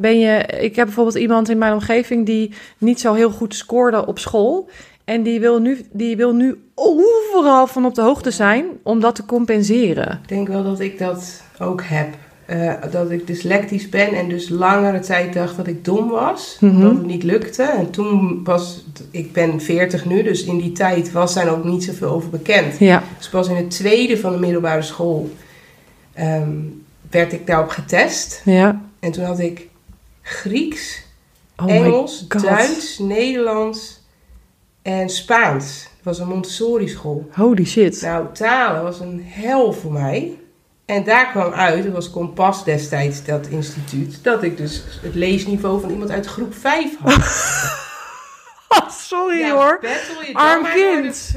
[0.00, 4.06] Ben je, ik heb bijvoorbeeld iemand in mijn omgeving die niet zo heel goed scoorde
[4.06, 4.68] op school.
[5.04, 9.14] En die wil nu, die wil nu overal van op de hoogte zijn om dat
[9.14, 10.18] te compenseren.
[10.22, 12.08] Ik denk wel dat ik dat ook heb.
[12.46, 16.56] Eh, dat ik dyslectisch ben en dus langere tijd dacht dat ik dom was.
[16.60, 16.80] Mhm.
[16.80, 17.62] Dat het niet lukte.
[17.62, 21.84] En toen was, ik ben 40 nu, dus in die tijd was daar ook niet
[21.84, 22.78] zoveel over bekend.
[22.78, 25.30] Ja, Dus pas in het tweede van de middelbare school
[26.12, 26.50] ehm,
[27.10, 28.42] werd ik daarop getest.
[28.44, 28.80] ja.
[29.00, 29.68] En toen had ik
[30.22, 31.02] Grieks,
[31.56, 32.26] Oh Engels.
[32.28, 34.00] Duits, Nederlands
[34.82, 35.86] en Spaans.
[35.96, 37.28] Het was een Montessori school.
[37.32, 38.02] Holy shit.
[38.02, 40.36] Nou, talen was een hel voor mij.
[40.92, 45.80] En daar kwam uit, dat was Kompas destijds, dat instituut, dat ik dus het leesniveau
[45.80, 47.20] van iemand uit groep 5 had.
[48.78, 49.78] Oh, sorry Ja, hoor.
[50.26, 51.36] je Arm kind.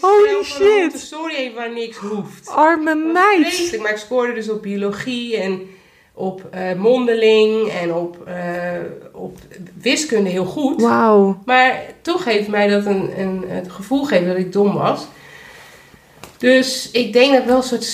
[0.00, 1.14] Holy shit.
[1.26, 2.48] Heen waar niks hoeft.
[2.48, 3.46] Arme meid.
[3.46, 5.60] vreselijk, maar ik scoorde dus op biologie en
[6.14, 8.34] op eh, mondeling en op, eh,
[9.12, 9.38] op
[9.74, 10.82] wiskunde heel goed.
[10.82, 11.42] Wauw.
[11.44, 15.06] Maar toch heeft mij dat een, een, het gevoel gegeven dat ik dom was.
[16.38, 17.84] Dus ik denk dat wel een soort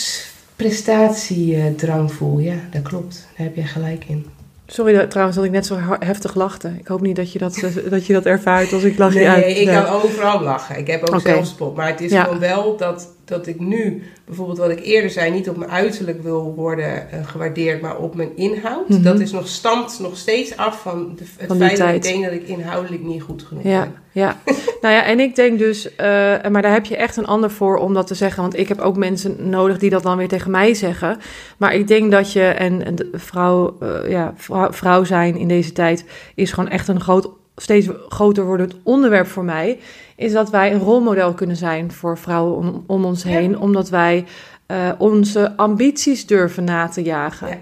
[0.56, 2.38] prestatiedrang voel.
[2.38, 3.26] Ja, dat klopt.
[3.36, 4.26] Daar heb jij gelijk in.
[4.66, 6.72] Sorry dat, trouwens dat ik net zo heftig lachte.
[6.78, 9.18] Ik hoop niet dat je dat, eh, dat, je dat ervaart als ik lach je
[9.18, 9.56] Nee, uit.
[9.56, 9.74] ik Nee.
[9.82, 10.78] kan overal lachen.
[10.78, 11.28] Ik heb ook Oké.
[11.28, 11.76] zelfspot.
[11.76, 12.22] Maar het is Ja.
[12.24, 16.22] gewoon wel dat, dat ik nu, bijvoorbeeld wat ik eerder zei, niet op mijn uiterlijk
[16.22, 18.88] wil worden eh, gewaardeerd, maar op mijn inhoud.
[18.88, 19.02] Mhm.
[19.02, 22.24] Dat is nog, stamt nog steeds af van de, het Van feit dat ik denk
[22.24, 23.94] dat ik inhoudelijk niet goed genoeg Ja, ben.
[24.12, 24.40] ja.
[24.82, 26.06] nou ja, en ik denk dus, eh,
[26.50, 28.42] maar daar heb je echt een ander voor om dat te zeggen.
[28.42, 31.18] Want ik heb ook mensen nodig die dat dan weer tegen mij zeggen.
[31.56, 35.48] Maar ik denk dat je, en, en de vrouw, eh, ja, vrouw, vrouw zijn in
[35.48, 39.78] deze tijd is gewoon echt een groot, steeds groter wordend onderwerp voor mij.
[40.16, 43.28] Is dat wij een rolmodel kunnen zijn voor vrouwen om, om ons Ja.
[43.28, 43.58] heen.
[43.58, 44.24] Omdat wij
[44.66, 47.48] eh, onze ambities durven na te jagen.
[47.48, 47.58] Ja.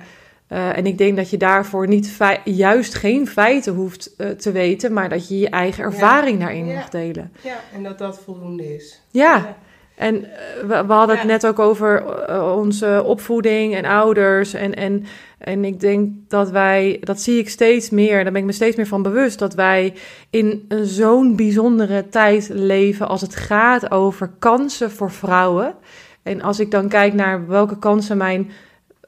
[0.47, 4.93] Eh, en ik denk dat je daarvoor niet juist geen feiten hoeft eh, te weten,
[4.93, 7.33] maar dat je je eigen ervaring daarin mag delen.
[7.43, 9.01] Ja, en dat dat voldoende is.
[9.11, 9.57] Ja,
[9.95, 14.55] en eh, we, we hadden het net ook over eh, onze opvoeding en ouders.
[14.55, 15.05] En, en,
[15.39, 18.77] en ik denk dat wij, dat zie ik steeds meer, daar ben ik me steeds
[18.77, 19.95] meer van bewust, dat wij
[20.31, 25.75] in een zo'n bijzondere tijd leven als het gaat over kansen voor vrouwen.
[26.23, 28.51] En als ik dan kijk naar welke kansen mijn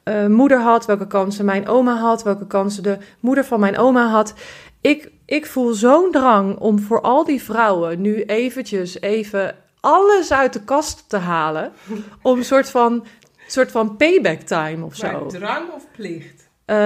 [0.03, 4.09] eh, moeder had, welke kansen mijn oma had, welke kansen de moeder van mijn oma
[4.09, 4.33] had.
[4.81, 10.53] Ik, ik voel zo'n drang om voor al die vrouwen nu eventjes even alles uit
[10.53, 11.71] de kast te halen.
[12.21, 13.05] Om een soort van,
[13.47, 15.11] soort van payback time of zo.
[15.11, 16.49] Maar drang of plicht?
[16.65, 16.77] Eh,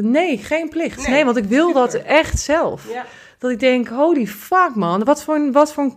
[0.00, 0.96] nee, geen plicht.
[0.96, 2.92] Nee, Nee, want ik wil dat echt zelf.
[2.92, 3.04] Ja.
[3.38, 5.92] Dat ik denk, holy fuck man, wat voor, wat voor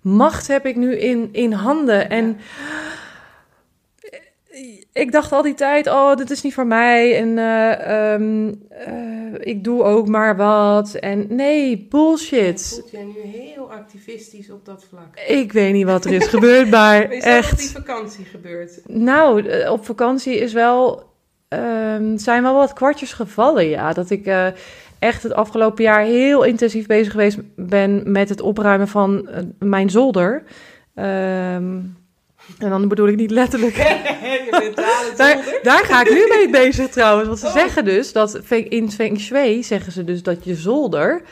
[0.00, 2.10] macht heb ik nu in, in handen?
[2.10, 2.40] En
[4.92, 7.16] ik dacht al die tijd, oh, dit is niet voor mij.
[7.16, 8.94] En eh, ehm, eh,
[9.38, 10.94] ik doe ook maar wat.
[10.94, 12.68] En nee, bullshit.
[12.68, 15.18] Voelt jij nu heel activistisch op dat vlak?
[15.26, 17.70] Ik weet niet wat er is gebeurd, maar Is dat op die echt.
[17.72, 18.80] vakantie gebeurd?
[18.86, 21.02] Nou, eh, op vakantie is wel,
[21.48, 23.92] ehm, zijn wel wat kwartjes gevallen, ja.
[23.92, 24.52] Dat ik
[24.98, 30.42] echt het afgelopen jaar heel intensief bezig geweest ben met het opruimen van mijn zolder.
[30.94, 31.78] Ehm,
[32.58, 33.76] en dan bedoel ik niet letterlijk.
[35.16, 37.26] Daar, daar ga ik nu mee bezig trouwens.
[37.28, 37.52] Want ze Oh.
[37.52, 41.22] zeggen dus dat in Feng Shui zeggen ze dus dat je zolder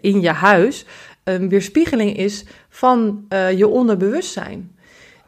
[0.00, 0.84] in je huis
[1.24, 4.70] een weerspiegeling is van eh, je onderbewustzijn.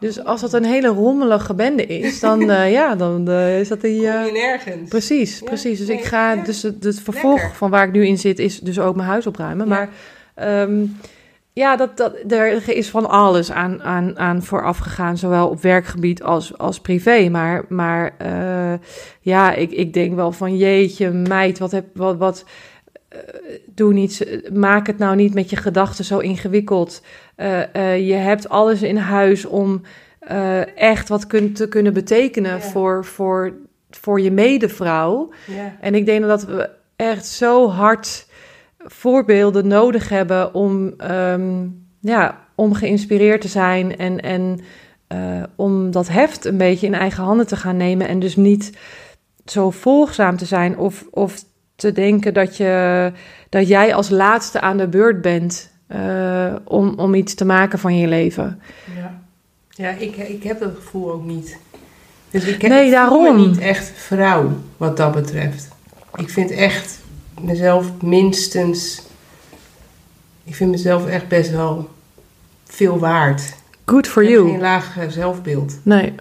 [0.01, 3.81] Dus als dat een hele rommelige bende is, dan, eh, ja, dan eh, is dat
[3.81, 3.97] die.
[4.01, 4.89] Kom eh, je nergens.
[4.89, 5.79] precies, Ja, precies.
[5.79, 6.43] Dus nee, ik ga, ja.
[6.43, 7.57] dus het, het vervolg Lekker.
[7.57, 9.69] van waar ik nu in zit, is dus ook mijn huis opruimen.
[9.69, 9.75] Ja.
[9.75, 9.89] Maar
[10.35, 10.85] ehm,
[11.59, 16.23] ja, dat, dat, er is van alles aan, aan, aan vooraf gegaan, zowel op werkgebied
[16.23, 17.29] als, als privé.
[17.29, 18.79] Maar, maar eh,
[19.21, 22.17] ja, ik, ik denk wel van jeetje, meid, wat heb wat.
[22.17, 22.45] wat
[23.09, 23.19] eh,
[23.67, 27.03] Doe niet, maak het nou niet met je gedachten zo ingewikkeld.
[27.37, 29.83] Eh, je hebt alles in huis om
[30.75, 33.53] echt wat kun, te kunnen betekenen voor, voor,
[33.91, 35.31] voor je medevrouw.
[35.47, 35.77] Ja.
[35.81, 38.27] En ik denk dat we echt zo hard
[38.79, 41.67] voorbeelden nodig hebben om, ehm,
[42.01, 44.61] ja, om geïnspireerd te zijn en, en
[45.13, 48.79] uh, om dat heft een beetje in eigen handen te gaan nemen en dus niet
[49.45, 53.13] zo volgzaam te zijn of, of te denken dat, je,
[53.49, 57.97] dat jij als laatste aan de beurt bent uh, om, om iets te maken van
[57.97, 58.61] je leven.
[58.97, 59.21] Ja,
[59.71, 61.59] ja ik, ik heb dat gevoel ook niet.
[62.31, 63.37] Dus ik heb nee, daarom.
[63.37, 65.69] niet echt vrouw wat dat betreft.
[66.17, 67.01] Ik vind echt
[67.43, 69.03] mezelf minstens.
[70.45, 71.89] Ik vind mezelf echt best wel
[72.65, 73.55] veel waard.
[73.85, 74.49] Good for ik you.
[74.49, 75.79] Geen laag zelfbeeld.
[75.83, 76.15] Nee.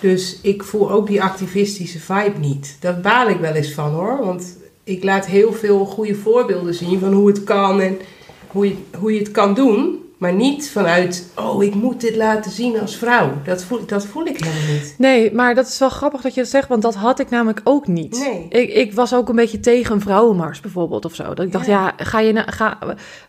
[0.00, 2.76] Dus ik voel ook die activistische vibe niet.
[2.80, 4.24] Dat baal ik wel eens van hoor.
[4.24, 7.98] Want ik laat heel veel goede voorbeelden zien van hoe het kan en
[8.46, 10.03] hoe je, hoe je het kan doen.
[10.24, 13.32] Maar niet vanuit, oh, ik moet dit laten zien als vrouw.
[13.44, 14.94] Dat voel, dat voel ik helemaal niet.
[14.98, 17.60] Nee, maar dat is wel grappig dat je dat zegt, want dat had ik namelijk
[17.64, 18.18] ook niet.
[18.18, 18.62] Nee.
[18.62, 21.34] Ik, ik was ook een beetje tegen een vrouwenmars bijvoorbeeld of zo.
[21.34, 22.78] Dat ik dacht, ja, ga je nou, ga,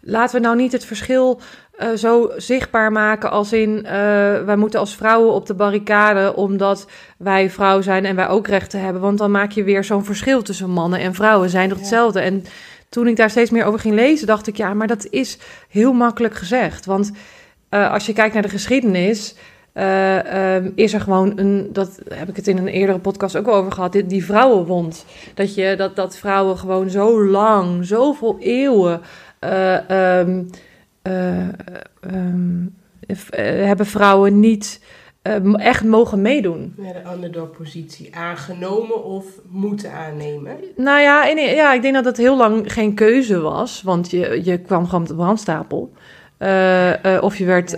[0.01, 1.39] laten we nou niet het verschil
[1.79, 3.91] uh, zo zichtbaar maken als in, uh,
[4.45, 8.79] wij moeten als vrouwen op de barricade omdat wij vrouw zijn en wij ook rechten
[8.79, 9.01] hebben.
[9.01, 12.19] Want dan maak je weer zo'n verschil tussen mannen en vrouwen, zijn toch hetzelfde.
[12.19, 12.45] En
[12.89, 15.37] toen ik daar steeds meer over ging lezen, dacht ik, ja, maar dat is
[15.69, 16.85] heel makkelijk gezegd.
[16.85, 17.11] Want
[17.69, 19.35] uh, als je kijkt naar de geschiedenis,
[19.73, 23.47] uh, um, is er gewoon een, dat heb ik het in een eerdere podcast ook
[23.47, 25.05] over gehad, die, die vrouwenwond.
[25.33, 29.01] Dat, je, dat, dat vrouwen gewoon zo lang, zoveel eeuwen.
[29.39, 30.49] Uh, um,
[32.01, 32.75] um,
[33.35, 34.79] hebben vrouwen niet
[35.27, 36.75] uh, echt mogen meedoen.
[36.77, 40.57] Ja, de underdog-positie aangenomen of moeten aannemen?
[40.75, 44.41] Nou ja, in, ja, ik denk dat het heel lang geen keuze was, want je,
[44.43, 45.93] je kwam gewoon op de brandstapel.
[46.39, 47.77] Uh, uh, of je werd,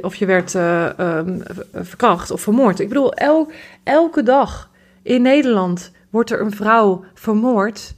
[0.00, 2.80] of je werd um, verkracht of vermoord.
[2.80, 3.50] Ik bedoel, el,
[3.84, 4.70] elke dag
[5.02, 7.94] in Nederland wordt er een vrouw vermoord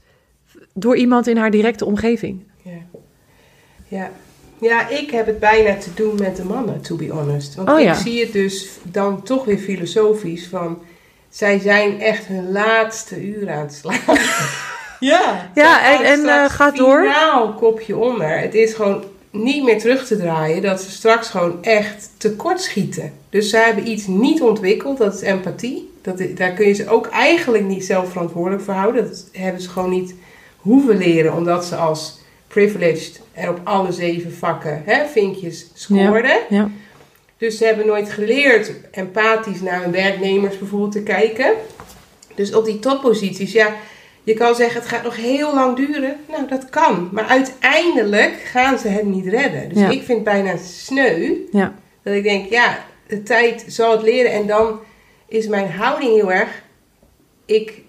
[0.74, 2.46] door iemand in haar directe omgeving.
[2.62, 3.00] Ja,
[3.88, 4.10] ja
[4.60, 7.54] ja, ik heb het bijna te doen met de mannen, to be honest.
[7.54, 10.82] Want oh, ik zie het dus dan toch weer filosofisch van...
[11.28, 13.98] Zij zijn echt hun laatste uur aan het slaan.
[15.12, 17.04] ja, ja en, en uh, gaat door.
[17.04, 18.38] Nou, kopje onder.
[18.38, 23.12] Het is gewoon niet meer terug te draaien dat ze straks gewoon echt tekort schieten.
[23.28, 25.90] Dus ze hebben iets niet ontwikkeld, dat is empathie.
[26.02, 29.08] Dat, daar kun je ze ook eigenlijk niet zelf verantwoordelijk voor houden.
[29.08, 30.14] Dat hebben ze gewoon niet
[30.56, 32.19] hoeven leren, omdat ze als
[32.50, 36.38] privileged en op alle zeven vakken hè, vinkjes scoorden.
[36.48, 36.70] Ja,
[37.38, 41.52] Dus ze hebben nooit geleerd empathisch naar hun werknemers bijvoorbeeld te kijken.
[42.34, 43.76] Dus op die topposities, ja,
[44.22, 46.16] je kan zeggen het gaat nog heel lang duren.
[46.28, 47.08] Nou, dat kan.
[47.12, 49.68] Maar uiteindelijk gaan ze het niet redden.
[49.68, 51.74] Dus ik vind het bijna sneu ja.
[52.02, 54.32] dat ik denk, ja, de tijd zal het leren.
[54.32, 54.80] En dan
[55.28, 56.62] is mijn houding heel erg,
[57.46, 57.82] ik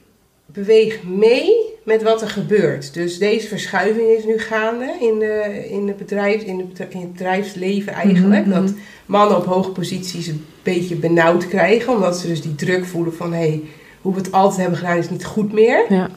[0.46, 2.94] beweeg mee met wat er gebeurt.
[2.94, 7.12] Dus deze verschuiving is nu gaande in, de, in, de bedrijf, in, de, in het
[7.12, 8.46] bedrijfsleven eigenlijk.
[8.46, 8.80] Mhm, dat mhm.
[9.06, 13.34] mannen op hoge posities een beetje benauwd krijgen, omdat ze dus die druk voelen van
[13.34, 13.62] hé, hey,
[14.02, 15.86] hoe we het altijd hebben gedaan is niet goed meer.
[15.90, 16.10] Ja.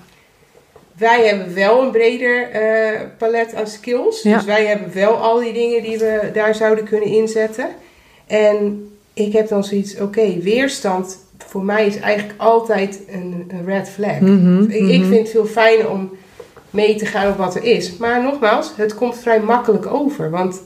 [0.99, 4.23] Wij hebben wel een breder uh, palet aan skills.
[4.23, 4.37] Ja.
[4.37, 7.69] Dus wij hebben wel al die dingen die we daar zouden kunnen inzetten.
[8.27, 13.89] En ik heb dan zoiets, oké, weerstand voor mij is eigenlijk altijd een, een red
[13.89, 14.21] flag.
[14.21, 15.09] Mm ik, ik, mhm.
[15.09, 16.11] vind het veel fijner om
[16.71, 17.97] mee te gaan op wat er is.
[17.97, 20.31] Maar nogmaals, het komt vrij makkelijk over.
[20.31, 20.63] Want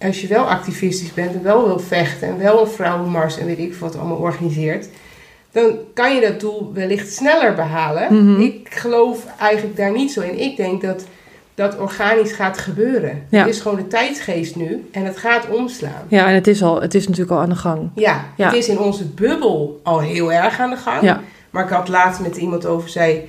[0.00, 3.58] als je wel activistisch bent en wel wil vechten en wel een vrouwenmars en weet
[3.58, 4.88] ik wat allemaal organiseert,
[5.52, 8.14] dan kan je dat doel wellicht sneller behalen.
[8.14, 8.40] Mhm.
[8.40, 10.38] Ik geloof eigenlijk daar niet zo in.
[10.38, 11.04] Ik denk dat
[11.56, 13.22] dat organisch gaat gebeuren.
[13.28, 13.38] Ja.
[13.38, 16.02] Het is gewoon de tijdsgeest nu en het gaat omslaan.
[16.08, 17.90] Ja, en het is, al, het is natuurlijk al aan de gang.
[17.94, 18.46] Ja, Ja.
[18.46, 21.02] het is in onze bubbel al heel erg aan de gang.
[21.02, 21.20] Ja.
[21.50, 23.28] Maar ik had laatst met iemand over, zij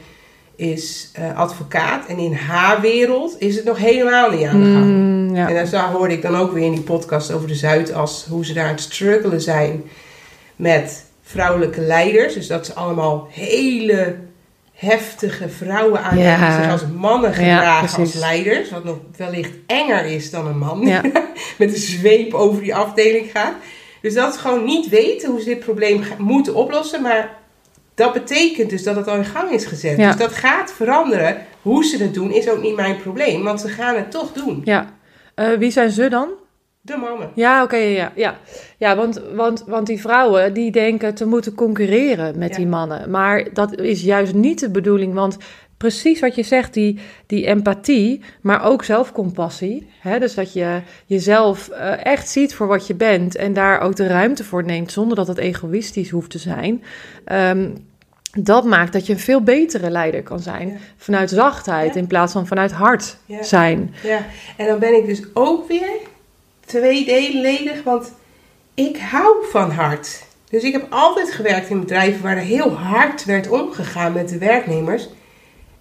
[0.55, 2.05] is eh, advocaat.
[2.07, 4.85] En in haar wereld is het nog helemaal niet aan de gang.
[4.85, 5.47] Mm, ja.
[5.47, 8.45] En daar zo- hoorde ik dan ook weer in die podcast over de Zuidas, hoe
[8.45, 9.83] ze daar aan het struggelen zijn
[10.55, 12.33] met vrouwelijke leiders.
[12.33, 14.15] Dus dat ze allemaal hele
[14.77, 16.61] heftige vrouwen aan Ja.
[16.61, 18.69] zich als mannen Ja, gedragen als leiders.
[18.69, 20.81] Wat nog wellicht enger is dan een man.
[20.87, 21.01] Ja.
[21.57, 23.53] met een zweep over die afdeling gaat.
[24.01, 27.01] Dus dat ze gewoon niet weten hoe ze dit probleem moeten oplossen.
[27.01, 27.35] Maar
[27.95, 29.97] dat betekent dus dat het al in gang is gezet.
[29.97, 31.37] Dus dat gaat veranderen.
[31.61, 33.43] Hoe ze het doen is ook niet mijn probleem.
[33.43, 34.61] Want ze gaan het toch doen.
[34.63, 34.95] ja.
[35.35, 36.27] Eh, wie zijn ze dan?
[36.87, 37.29] De mannen.
[37.35, 38.37] Ja, oké, ja, ja, ja.
[38.77, 42.55] Ja, want, want, want die vrouwen die denken te moeten concurreren met Ja.
[42.55, 43.09] die mannen.
[43.09, 45.37] Maar dat is juist niet de bedoeling, want
[45.77, 49.89] precies wat je zegt, die, die empathie, maar ook zelfcompassie.
[49.99, 50.19] Hè?
[50.19, 54.07] Dus dat je jezelf eh, echt ziet voor wat je bent en daar ook de
[54.07, 56.83] ruimte voor neemt, zonder dat het egoïstisch hoeft te zijn.
[57.25, 57.69] Ehm,
[58.39, 60.67] dat maakt dat je een veel betere leider kan zijn.
[60.67, 60.75] Ja.
[60.97, 61.99] Vanuit zachtheid Ja.
[61.99, 63.43] in plaats van vanuit hard Ja.
[63.43, 63.93] zijn.
[64.03, 64.19] Ja,
[64.57, 65.89] en dan ben ik dus ook weer
[66.67, 68.13] tweeledig, want
[68.73, 70.23] ik hou van hard.
[70.49, 74.37] Dus ik heb altijd gewerkt in bedrijven waar er heel hard werd omgegaan met de
[74.37, 75.09] werknemers.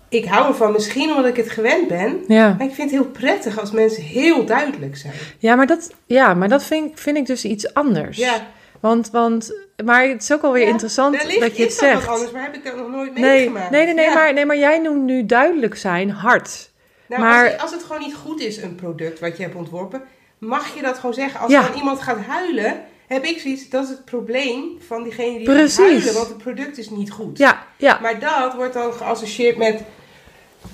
[0.09, 2.25] Ik hou ervan, misschien omdat ik het gewend ben.
[2.29, 5.12] Ja, Maar ik vind het heel prettig als mensen heel duidelijk zijn.
[5.38, 8.16] ja maar dat, ja, maar dat vind, ik- vind ik dus iets anders.
[8.16, 8.46] Ja,
[8.81, 9.53] Want, want,
[9.85, 11.72] maar het is ook alweer Ja, interessant dat je het is dat wat
[12.03, 12.09] zegt.
[12.09, 13.70] anders, maar heb ik dat nog nooit Nee, meegemaakt.
[13.70, 14.14] nee, nee, nee, Ja.
[14.14, 16.70] maar, nee, maar jij noemt nu duidelijk zijn hard.
[17.09, 20.03] Nou, maar- als, als het gewoon niet goed is, een product wat je hebt ontworpen,
[20.38, 21.40] mag je dat gewoon zeggen.
[21.40, 21.62] Als Ja.
[21.68, 25.75] dan iemand gaat huilen, heb ik zoiets, dat is het probleem van diegene die Precies.
[25.77, 27.38] gaat huilen, want het product is niet goed.
[27.38, 29.83] Ja, ja, Maar dat wordt dan geassocieerd met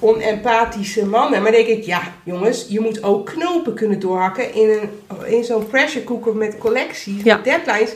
[0.00, 1.42] onempathische mannen.
[1.42, 4.90] Maar denk ik, ja jongens, je moet ook knopen kunnen doorhakken in, een,
[5.36, 7.34] in zo'n pressure cooker met collecties, Ja.
[7.34, 7.90] met deadlines.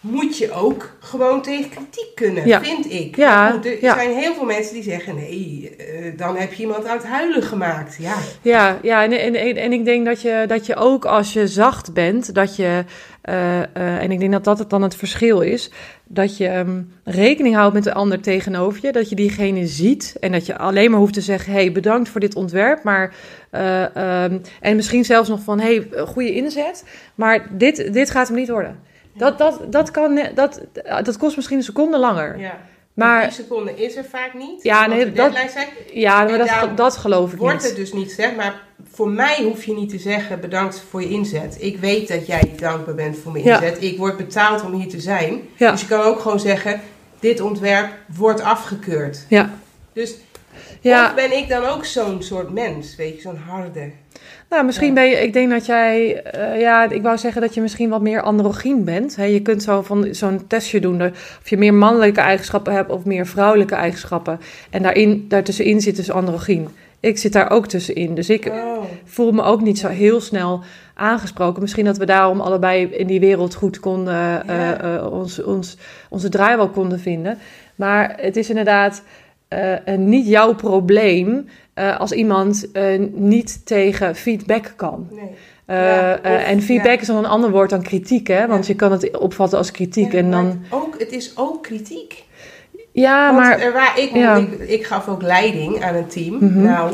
[0.00, 2.62] Moet je ook gewoon tegen kritiek kunnen, Ja.
[2.62, 3.16] vind ik.
[3.16, 3.94] Ja, goed, er ja.
[3.94, 7.96] zijn heel veel mensen die zeggen, nee, eh, dan heb je iemand uit huilen gemaakt.
[7.98, 11.32] Ja, ja, ja en, en, en, en ik denk dat je, dat je ook als
[11.32, 12.84] je zacht bent, dat je,
[13.20, 13.66] eh, eh,
[14.02, 15.70] en ik denk dat dat het dan het verschil is,
[16.04, 20.32] dat je ehm, rekening houdt met de ander tegenover je, dat je diegene ziet en
[20.32, 23.14] dat je alleen maar hoeft te zeggen, hey, bedankt voor dit ontwerp, maar,
[23.50, 26.84] eh, ehm, en misschien zelfs nog van, hey, goede inzet,
[27.14, 28.88] maar dit, dit gaat hem niet worden.
[29.20, 30.60] Dat, dat, dat, kan, dat,
[31.02, 32.38] dat kost misschien een seconde langer.
[32.38, 32.58] ja.
[32.94, 34.62] Maar- die seconde is er vaak niet.
[34.62, 35.66] Ja, nee, dat- zijn.
[35.92, 37.64] Ja, maar dat, dat geloof ik Wordt niet.
[37.66, 38.60] het dus niet gezegd, maar
[38.92, 41.56] voor mij hoef je niet te zeggen bedankt voor je inzet.
[41.60, 43.54] Ik weet dat jij dankbaar bent voor mijn Ja.
[43.60, 43.82] inzet.
[43.82, 45.40] Ik word betaald om hier te zijn.
[45.56, 45.70] Ja.
[45.70, 46.80] Dus je kan ook gewoon zeggen,
[47.20, 49.24] dit ontwerp wordt afgekeurd.
[49.28, 49.50] Ja,
[49.92, 50.14] Dus
[50.80, 51.14] ja.
[51.14, 53.90] ben ik dan ook zo'n soort mens, weet je, zo'n harde.
[54.50, 54.92] Nou, misschien Ja.
[54.94, 58.00] ben je, ik denk dat jij, eh, ja, ik wou zeggen dat je misschien wat
[58.00, 59.16] meer androgyn bent.
[59.16, 59.24] Hè?
[59.24, 63.26] Je kunt zo van zo'n testje doen, of je meer mannelijke eigenschappen hebt of meer
[63.26, 64.40] vrouwelijke eigenschappen.
[64.70, 66.68] En daarin, daartussenin zit dus androgyn.
[67.00, 68.82] Ik zit daar ook tussenin, dus ik Oh.
[69.04, 70.60] voel me ook niet zo heel snel
[70.94, 71.62] aangesproken.
[71.62, 75.76] Misschien dat we daarom allebei in die wereld goed konden, eh, eh, ons, ons,
[76.08, 77.38] onze draai wel konden vinden.
[77.74, 79.02] Maar het is inderdaad
[79.96, 81.48] niet jouw probleem
[81.80, 85.08] eh, als iemand eh, niet tegen feedback kan.
[85.10, 85.30] Nee.
[85.64, 87.00] Eh, Ja, of- en feedback ja.
[87.00, 88.46] is dan een ander woord dan kritiek, hè?
[88.46, 88.72] Want Ja.
[88.72, 90.14] je kan het opvatten als kritiek.
[90.14, 92.24] En dan, het, ook, het is ook kritiek.
[92.92, 96.34] ja, Want maar er waar ik, ik, ik gaf ook leiding aan een team.
[96.40, 96.62] Mhm.
[96.62, 96.92] Nou,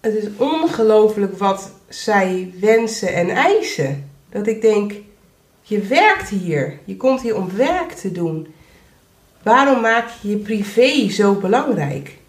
[0.00, 4.10] het is ongelooflijk wat zij wensen en eisen.
[4.30, 4.92] Dat ik denk,
[5.62, 6.78] je werkt hier.
[6.84, 8.46] Je komt hier om werk te doen.
[9.42, 12.20] Waarom maak je je privé zo belangrijk?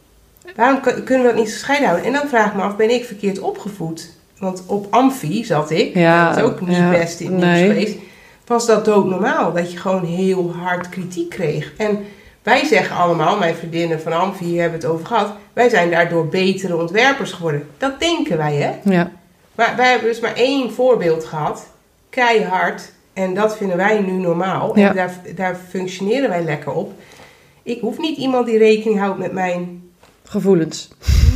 [0.55, 2.07] Waarom kun- kunnen we dat niet gescheiden houden?
[2.07, 4.11] En dan vraag ik me af, ben ik verkeerd opgevoed?
[4.39, 7.67] Want op Amfi zat ik, Ja, dat is ook niet ja, best in nee.
[7.67, 7.97] geweest.
[8.45, 11.73] Was dat doodnormaal, dat je gewoon heel hard kritiek kreeg.
[11.77, 12.05] En
[12.43, 16.27] wij zeggen allemaal, mijn vriendinnen van Amfi hier hebben het over gehad, wij zijn daardoor
[16.27, 17.67] betere ontwerpers geworden.
[17.77, 18.91] Dat denken wij, hè?
[18.93, 19.11] ja,
[19.55, 21.67] Maar wij hebben dus maar één voorbeeld gehad,
[22.09, 22.91] keihard.
[23.13, 24.79] En dat vinden wij nu normaal.
[24.79, 24.89] Ja.
[24.89, 26.91] En daar, daar functioneren wij lekker op.
[27.63, 29.82] Ik hoef niet iemand die rekening houdt met mijn...
[30.33, 30.89] gevoelens.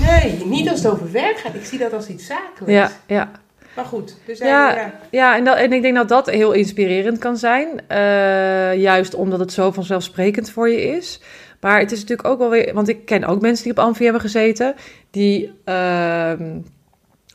[0.05, 1.55] Nee, niet als het over werk gaat.
[1.55, 2.71] Ik zie dat als iets zakelijks.
[2.71, 3.31] Ja, ja.
[3.75, 4.93] Maar goed, dus Ja, ja.
[5.11, 7.67] Ja, en, dat, en ik denk dat dat heel inspirerend kan zijn.
[7.87, 11.21] Eh, juist omdat het zo vanzelfsprekend voor je is.
[11.61, 12.73] Maar het is natuurlijk ook wel weer...
[12.73, 14.75] Want ik ken ook mensen die op Amfi hebben gezeten.
[15.11, 16.59] Die ehm,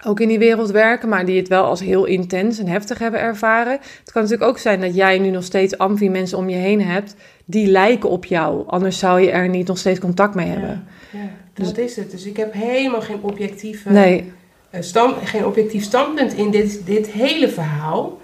[0.04, 1.08] ook in die wereld werken.
[1.08, 3.72] Maar die het wel als heel intens en heftig hebben ervaren.
[3.72, 6.82] Het kan natuurlijk ook zijn dat jij nu nog steeds Amfi mensen om je heen
[6.82, 7.14] hebt.
[7.44, 8.64] Die lijken op jou.
[8.66, 10.84] Anders zou je er niet nog steeds contact mee hebben.
[11.12, 11.18] Ja,
[11.54, 12.10] dat is het.
[12.10, 13.90] Dus ik heb helemaal geen objectieve...
[13.90, 14.32] Nee,
[14.70, 18.20] eh, stand, geen objectief standpunt in dit, dit hele verhaal.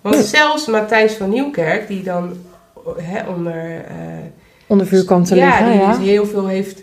[0.00, 2.36] Want zelfs Matthijs van Nieuwkerk, die dan
[3.28, 3.84] onder...
[3.84, 3.94] eh,
[4.66, 5.70] onder vuur kwam te ja, liggen.
[5.70, 6.82] die Ja, dus heel veel heeft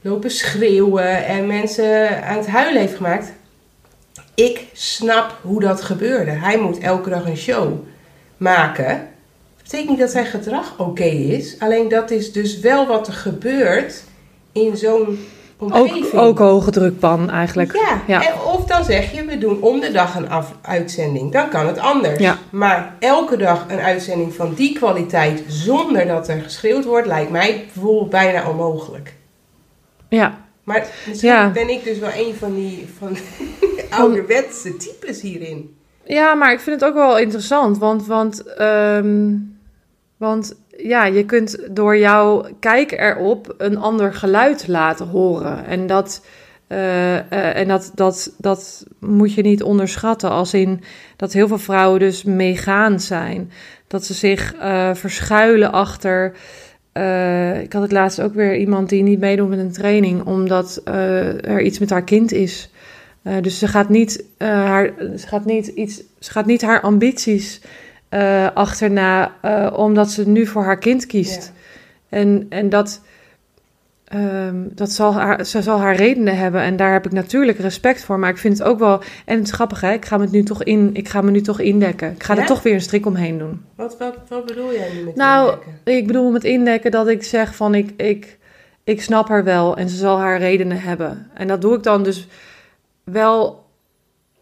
[0.00, 3.32] lopen schreeuwen en mensen aan het huilen heeft gemaakt.
[4.34, 6.30] Ik snap hoe dat gebeurde.
[6.30, 7.72] Hij moet elke dag een show
[8.36, 8.88] maken.
[9.56, 11.56] Dat betekent niet dat zijn gedrag oké is.
[11.58, 14.04] Alleen dat is dus wel wat er gebeurt
[14.54, 15.18] in zo'n
[15.58, 16.04] omgeving.
[16.12, 17.72] ook, ook hoge drukpan eigenlijk.
[17.72, 18.26] Ja, Ja.
[18.26, 21.32] En of dan zeg je, we doen om de dag een af- uitzending.
[21.32, 22.18] Dan kan het anders.
[22.18, 22.38] Ja.
[22.50, 27.64] Maar elke dag een uitzending van die kwaliteit zonder dat er geschreeuwd wordt, lijkt mij
[27.74, 29.14] bijvoorbeeld bijna onmogelijk.
[30.08, 30.42] ja.
[30.64, 31.50] Maar misschien Ja.
[31.50, 33.16] ben ik dus wel een van die van
[34.00, 35.76] ouderwetse types hierin.
[36.04, 39.32] Ja, maar ik vind het ook wel interessant, want, want, ehm,
[40.24, 45.64] want ja, je kunt door jouw kijk erop een ander geluid laten horen.
[45.64, 46.24] En dat,
[46.66, 50.80] eh, eh, en dat, dat, dat moet je niet onderschatten, als in
[51.16, 53.50] dat heel veel vrouwen dus meegaand zijn.
[53.86, 56.34] Dat ze zich eh, verschuilen achter
[57.62, 61.60] ik had het laatst ook weer iemand die niet meedoet met een training, omdat er
[61.60, 62.70] iets met haar kind is.
[63.40, 67.60] Dus ze gaat, niet, haar, ze, gaat niet iets, ze gaat niet haar ambities
[68.54, 69.32] achterna,
[69.74, 71.52] omdat ze nu voor haar kind kiest.
[72.08, 73.00] En, en dat,
[74.14, 78.04] Ehm, dat zal haar, ze zal haar redenen hebben en daar heb ik natuurlijk respect
[78.04, 78.18] voor.
[78.18, 79.02] Maar ik vind het ook wel.
[79.24, 79.92] En het is grappig, hè?
[79.92, 80.90] Ik ga me nu toch in.
[80.92, 82.10] Ik ga me nu toch indekken.
[82.10, 83.64] Ik ga er toch weer een strik omheen doen.
[83.74, 85.96] Wat, wat, wat bedoel jij nu met nou, indekken?
[85.96, 88.38] ik bedoel met indekken dat ik zeg van ik, ik,
[88.84, 91.30] ik snap haar wel en ze zal haar redenen hebben.
[91.34, 92.28] En dat doe ik dan dus
[93.04, 93.64] wel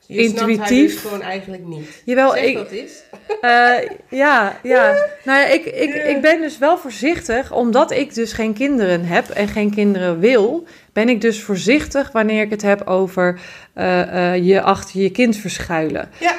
[0.07, 0.93] je intuïtief.
[0.93, 2.03] Dus gewoon eigenlijk niet.
[2.05, 3.03] Jawel, zeg ik, is.
[3.41, 4.95] Uh, ja, ja.
[5.25, 9.29] Nou ja, ik, ik, ik ben dus wel voorzichtig, omdat ik dus geen kinderen heb
[9.29, 13.41] en geen kinderen wil, ben ik dus voorzichtig wanneer ik het heb over
[13.75, 16.09] uh, uh, je achter je kind verschuilen.
[16.19, 16.35] Ja.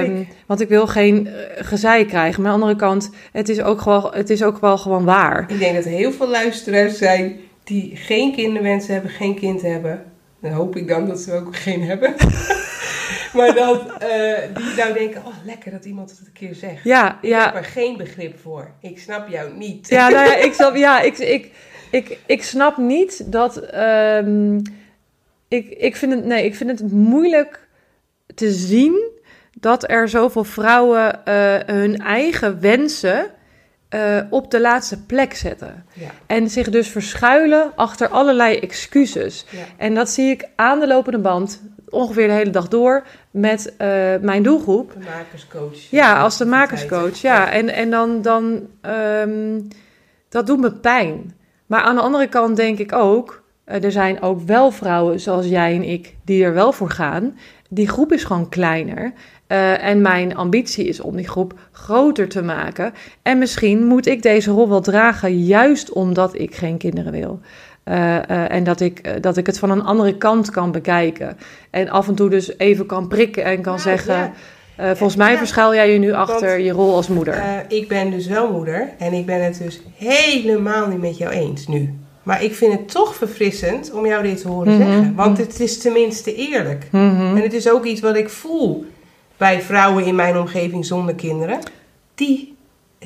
[0.00, 2.42] Um, want ik wil geen gezeik krijgen.
[2.42, 5.44] Maar aan de andere kant, het is, ook gewoon, het is ook wel gewoon waar.
[5.48, 10.04] Ik denk dat er heel veel luisteraars zijn die geen kinderwensen hebben, geen kind hebben.
[10.40, 12.14] Dan hoop ik dan dat ze ook geen hebben.
[13.32, 16.84] maar dat uh, die nou denken, oh lekker dat iemand het een keer zegt.
[16.84, 17.44] Ja, ik ja.
[17.44, 18.70] heb er geen begrip voor.
[18.80, 19.88] Ik snap jou niet.
[19.88, 21.50] Ja, nou ja, ik snap, ja, ik, ik,
[21.90, 24.62] ik, ik snap niet dat, um,
[25.48, 27.68] ik, ik, vind het, nee, ik vind het moeilijk
[28.34, 29.14] te zien
[29.60, 33.30] dat er zoveel vrouwen uh, hun eigen wensen
[33.90, 35.84] uh, op de laatste plek zetten.
[35.92, 36.10] Ja.
[36.26, 39.44] En zich dus verschuilen achter allerlei excuses.
[39.50, 39.58] Ja.
[39.76, 43.78] En dat zie ik aan de lopende band ongeveer de hele dag door met uh,
[44.20, 44.92] mijn doelgroep.
[44.92, 45.90] De makerscoach.
[45.90, 47.20] Ja, als de makerscoach.
[47.20, 48.60] Ja, en, en dan, dan
[49.22, 49.68] um,
[50.28, 51.34] dat doet me pijn.
[51.66, 55.46] Maar aan de andere kant denk ik ook, uh, er zijn ook wel vrouwen zoals
[55.46, 57.38] jij en ik die er wel voor gaan.
[57.68, 59.12] Die groep is gewoon kleiner.
[59.48, 62.92] Uh, en mijn ambitie is om die groep groter te maken.
[63.22, 67.40] En misschien moet ik deze rol wel dragen, juist omdat ik geen kinderen wil.
[67.88, 71.36] Uh, uh, en dat ik, dat ik het van een andere kant kan bekijken.
[71.70, 74.32] En af en toe dus even kan prikken en kan Nou, zeggen.
[74.76, 74.94] ja.
[74.94, 75.38] volgens mij Ja.
[75.38, 77.34] verschuil jij je nu achter Want, je rol als moeder.
[77.34, 81.32] Eh, ik ben dus wel moeder en ik ben het dus helemaal niet met jou
[81.32, 81.94] eens nu.
[82.22, 84.82] Maar ik vind het toch verfrissend om jou dit te horen Mhm.
[84.86, 85.14] zeggen.
[85.14, 86.86] Want het is tenminste eerlijk.
[86.90, 87.36] Mhm.
[87.36, 88.84] En het is ook iets wat ik voel
[89.36, 91.58] bij vrouwen in mijn omgeving zonder kinderen.
[92.14, 92.54] Die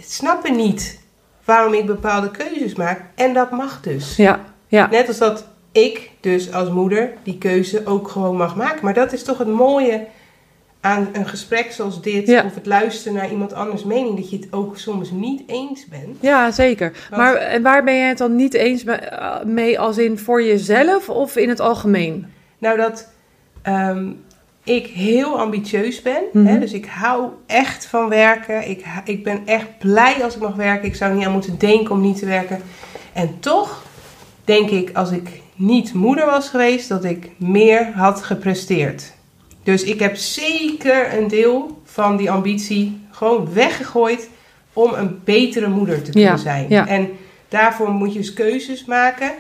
[0.01, 0.99] snappen niet
[1.45, 3.01] waarom ik bepaalde keuzes maak.
[3.15, 4.17] En dat mag dus.
[4.17, 4.41] Ja,
[4.71, 4.89] ja.
[4.91, 8.85] Net als dat ik dus als moeder die keuze ook gewoon mag maken.
[8.85, 10.07] Maar dat is toch het mooie
[10.81, 12.27] aan een gesprek zoals dit.
[12.27, 12.45] Ja.
[12.45, 14.17] Of het luisteren naar iemand anders mening.
[14.17, 16.17] Dat je het ook soms niet eens bent.
[16.21, 16.93] Ja, zeker.
[17.11, 20.43] Want- Maar en waar ben je het dan niet eens eh, mee als in voor
[20.43, 22.27] jezelf of in het algemeen?
[22.59, 23.09] Nou, dat
[23.63, 24.09] ehm,
[24.65, 26.23] ik heel ambitieus ben.
[26.33, 26.47] Mhm.
[26.47, 26.59] Hè?
[26.59, 28.69] Dus ik hou echt van werken.
[28.71, 30.89] Ik, ik ben echt blij als ik mag werken.
[30.89, 32.61] Ik zou niet aan moeten denken om niet te werken.
[33.13, 33.83] En toch
[34.51, 39.13] denk ik, als ik niet moeder was geweest, dat ik meer had gepresteerd.
[39.63, 44.29] Dus ik heb zeker een deel van die ambitie gewoon weggegooid
[44.73, 46.67] om een betere moeder te kunnen Ja, zijn.
[46.69, 46.87] ja.
[46.87, 47.09] En
[47.49, 49.33] daarvoor moet je dus keuzes maken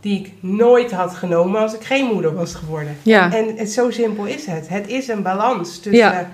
[0.00, 2.96] die ik nooit had genomen als ik geen moeder was geworden.
[3.02, 3.32] Ja.
[3.32, 4.68] En het, zo simpel is het.
[4.68, 6.28] Het is een balans tussen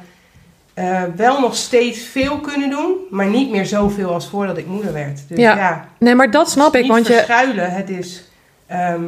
[0.81, 4.93] Eh, wel nog steeds veel kunnen doen, maar niet meer zoveel als voordat ik moeder
[4.93, 5.21] werd.
[5.29, 7.13] Dus Ja, ja, Nee, maar dat snap ik, want je...
[7.13, 7.71] verschuilen.
[7.73, 8.25] Het is
[8.67, 9.05] ehm,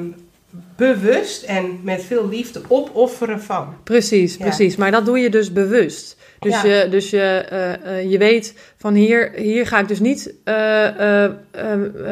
[0.77, 3.75] bewust en met veel liefde opofferen van.
[3.85, 4.45] Precies, Ja.
[4.45, 4.77] precies.
[4.77, 6.17] Maar dat doe je dus bewust.
[6.39, 6.69] Dus, Ja.
[6.69, 10.35] je, dus je, eh, eh, je weet van hier, hier ga ik dus niet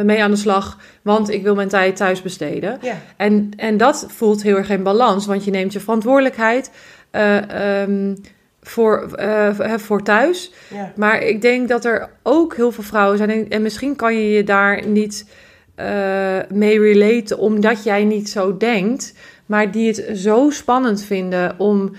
[0.04, 2.78] mee aan de slag, want ik wil mijn tijd thuis besteden.
[2.82, 6.70] Ja, En, en dat voelt heel erg in balans, want je neemt je verantwoordelijkheid
[7.10, 8.14] eh, ehm,
[8.62, 10.52] voor, eh, voor thuis.
[10.68, 10.92] ja.
[10.96, 13.30] Maar ik denk dat er ook heel veel vrouwen zijn.
[13.30, 15.26] En, en misschien kan je je daar niet
[15.74, 19.14] eh, mee relaten, omdat jij niet zo denkt.
[19.46, 21.92] Maar die het zo spannend vinden om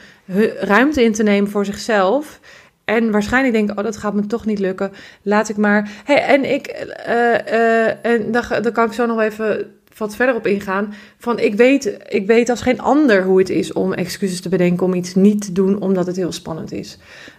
[0.59, 2.39] ruimte in te nemen voor zichzelf.
[2.85, 4.91] En waarschijnlijk denken, oh, dat gaat me toch niet lukken.
[5.21, 5.89] Laat ik maar.
[6.03, 10.47] Hey, en ik, eh, en daar, daar kan ik zo nog even wat verder op
[10.47, 10.93] ingaan.
[11.17, 14.85] Van ik weet, ik weet als geen ander hoe het is om excuses te bedenken
[14.85, 16.97] om iets niet te doen, omdat het heel spannend is.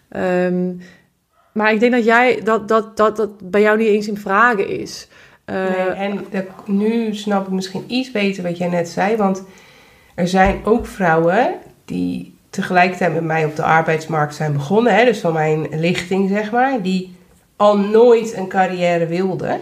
[0.09, 0.73] Ehm,
[1.53, 4.69] maar ik denk dat jij dat, dat, dat, dat bij jou niet eens in vragen
[4.69, 5.09] is.
[5.45, 6.25] Eh, Nee, en
[6.67, 9.17] nu snap ik misschien iets beter wat jij net zei.
[9.17, 9.45] Want
[10.15, 11.55] er zijn ook vrouwen
[11.85, 14.95] die tegelijkertijd met mij op de arbeidsmarkt zijn begonnen.
[14.95, 16.83] Hè, dus van mijn lichting, zeg maar.
[16.83, 17.17] Die
[17.57, 19.61] al nooit een carrière wilden.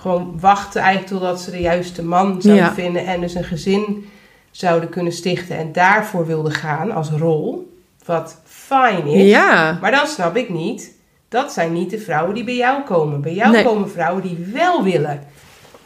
[0.00, 2.72] Gewoon wachten eigenlijk totdat ze de juiste man zouden Ja.
[2.72, 3.06] vinden.
[3.06, 4.08] En dus een gezin
[4.50, 5.56] zouden kunnen stichten.
[5.56, 7.72] En daarvoor wilden gaan als rol.
[8.04, 9.30] Wat fijn is.
[9.30, 10.96] ja, Maar dan snap ik niet
[11.28, 13.20] dat zijn niet de vrouwen die bij jou komen.
[13.20, 13.64] Bij jou Nee.
[13.64, 15.22] komen vrouwen die wel willen.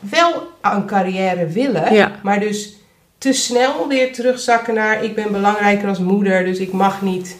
[0.00, 2.12] Wel een carrière willen, Ja.
[2.22, 2.76] maar dus
[3.18, 7.36] te snel weer terugzakken naar ik ben belangrijker als moeder, dus ik mag niet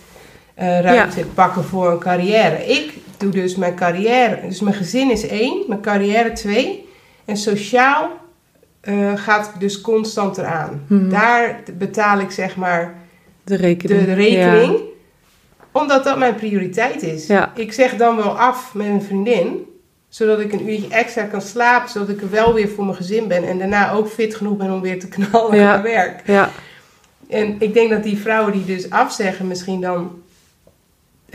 [0.54, 2.66] eh, ruimte pakken voor een carrière.
[2.66, 2.92] Ik
[3.22, 6.88] doe dus mijn carrière, dus mijn gezin is één, mijn carrière twee.
[7.24, 8.10] En sociaal
[8.80, 10.84] eh, gaat dus constant eraan.
[10.86, 11.08] Mhm.
[11.08, 12.94] Daar betaal ik zeg maar
[13.44, 14.00] De rekening.
[14.00, 14.78] de, de rekening.
[15.72, 17.26] Omdat dat mijn prioriteit is.
[17.26, 17.52] Ja.
[17.54, 19.66] Ik zeg dan wel af met een vriendin.
[20.08, 21.90] Zodat ik een uurtje extra kan slapen.
[21.90, 23.44] Zodat ik er wel weer voor mijn gezin ben.
[23.48, 25.74] En daarna ook fit genoeg ben om weer te knallen Ja.
[25.74, 26.22] aan mijn werk.
[26.26, 26.50] Ja.
[27.28, 30.10] En ik denk dat die vrouwen die dus afzeggen misschien dan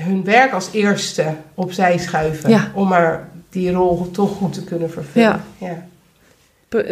[0.01, 2.49] hun werk als eerste opzij schuiven.
[2.49, 2.71] Ja.
[2.73, 5.43] Om maar die rol toch goed te kunnen vervullen.
[5.57, 5.85] Ja.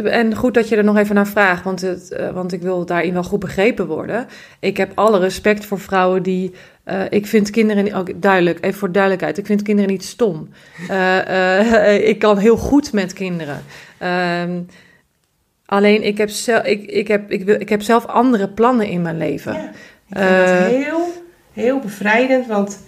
[0.03, 2.85] En goed dat je er nog even naar vraagt, want, het, eh, want ik wil
[2.85, 4.27] daarin wel goed begrepen worden.
[4.59, 6.53] Ik heb alle respect voor vrouwen die.
[6.83, 10.49] eh, ik vind kinderen ook duidelijk, even voor duidelijkheid, ik vind kinderen niet stom.
[10.89, 13.63] Eh, ik kan heel goed met kinderen.
[13.97, 14.59] Ehm,
[15.65, 19.01] alleen ik heb, zelf, ik, ik, heb, ik, wil, ik heb zelf andere plannen in
[19.01, 19.53] mijn leven.
[19.53, 19.59] Ja,
[20.09, 21.11] ik vind dat Eh, heel,
[21.53, 22.79] heel bevrijdend, want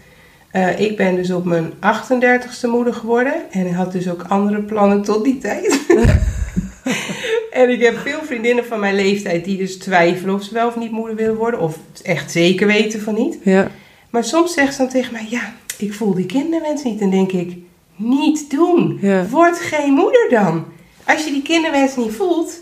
[0.57, 5.01] eh, ik ben dus op mijn 38ste moeder geworden en had dus ook andere plannen
[5.01, 5.79] tot die tijd.
[7.51, 10.75] en ik heb veel vriendinnen van mijn leeftijd die dus twijfelen of ze wel of
[10.75, 13.37] niet moeder willen worden, of echt zeker weten van niet.
[13.43, 13.67] Ja,
[14.09, 17.01] Maar soms zegt ze dan tegen mij, ja, ik voel die kinderwens niet.
[17.01, 17.57] En denk ik,
[17.95, 18.97] niet doen.
[19.01, 19.25] Ja.
[19.27, 20.65] Word geen moeder dan.
[21.03, 22.59] Als je die kinderwens niet voelt,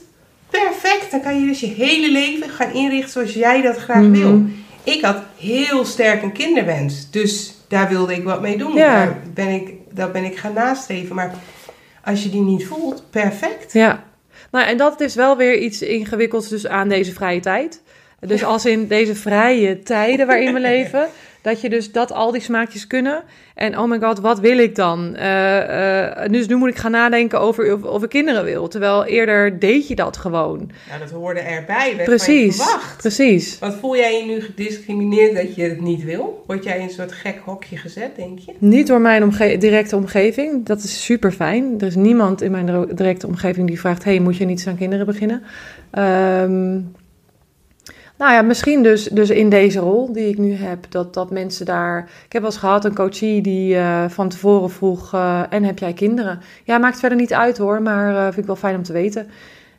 [0.49, 1.11] perfect.
[1.11, 4.11] Dan kan je dus je hele leven gaan inrichten zoals jij dat graag Mhm.
[4.11, 4.41] wil.
[4.83, 7.11] Ik had heel sterk een kinderwens.
[7.11, 8.73] Dus daar wilde ik wat mee doen.
[8.73, 9.05] Ja.
[9.05, 11.15] Daar, ben ik, daar ben ik gaan nastreven.
[11.15, 11.35] Maar
[12.03, 13.73] als je die niet voelt, perfect.
[13.73, 14.03] Ja,
[14.51, 17.81] nou, en dat is wel weer iets ingewikkelds dus aan deze vrije tijd.
[18.19, 18.47] Dus Ja.
[18.47, 21.07] als in deze vrije tijden waarin we leven,
[21.41, 23.23] dat je dus dat al die smaakjes kunnen.
[23.55, 25.11] En oh my god, wat wil ik dan?
[26.31, 28.67] Dus nu moet ik gaan nadenken over of, of ik kinderen wil.
[28.67, 30.69] Terwijl eerder deed je dat gewoon.
[30.87, 31.95] Nou, dat hoorde erbij.
[32.03, 32.63] Precies,
[32.97, 33.59] precies.
[33.59, 36.43] Wat voel jij je nu gediscrimineerd dat je het niet wil?
[36.47, 38.51] Word jij in een soort gek hokje gezet, denk je?
[38.57, 40.65] Niet door mijn omge- directe omgeving.
[40.65, 41.75] Dat is super fijn.
[41.79, 44.77] Er is niemand in mijn directe omgeving die vraagt: hey, moet je niet eens aan
[44.77, 45.43] kinderen beginnen?
[45.91, 46.79] Ehm,
[48.17, 51.65] nou ja, misschien dus, dus in deze rol die ik nu heb, dat, dat mensen
[51.65, 51.99] daar.
[52.25, 55.79] Ik heb wel eens gehad een coachie die eh, van tevoren vroeg: eh, En heb
[55.79, 56.39] jij kinderen?
[56.63, 59.21] Ja, maakt verder niet uit hoor, maar eh, vind ik wel fijn om te weten.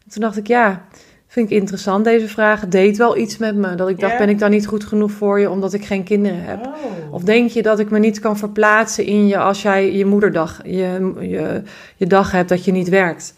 [0.04, 0.84] En toen dacht ik: Ja,
[1.26, 2.60] vind ik interessant deze vraag.
[2.60, 3.74] Het deed wel iets met me.
[3.74, 4.18] Dat ik dacht.
[4.18, 6.66] Ben ik dan niet goed genoeg voor je omdat ik geen kinderen heb?
[6.66, 7.14] Oh.
[7.14, 10.60] Of denk je dat ik me niet kan verplaatsen in je als jij je moederdag,
[10.64, 11.62] je, je,
[11.96, 13.34] je dag hebt dat je niet werkt?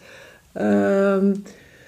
[0.53, 1.35] Ehm,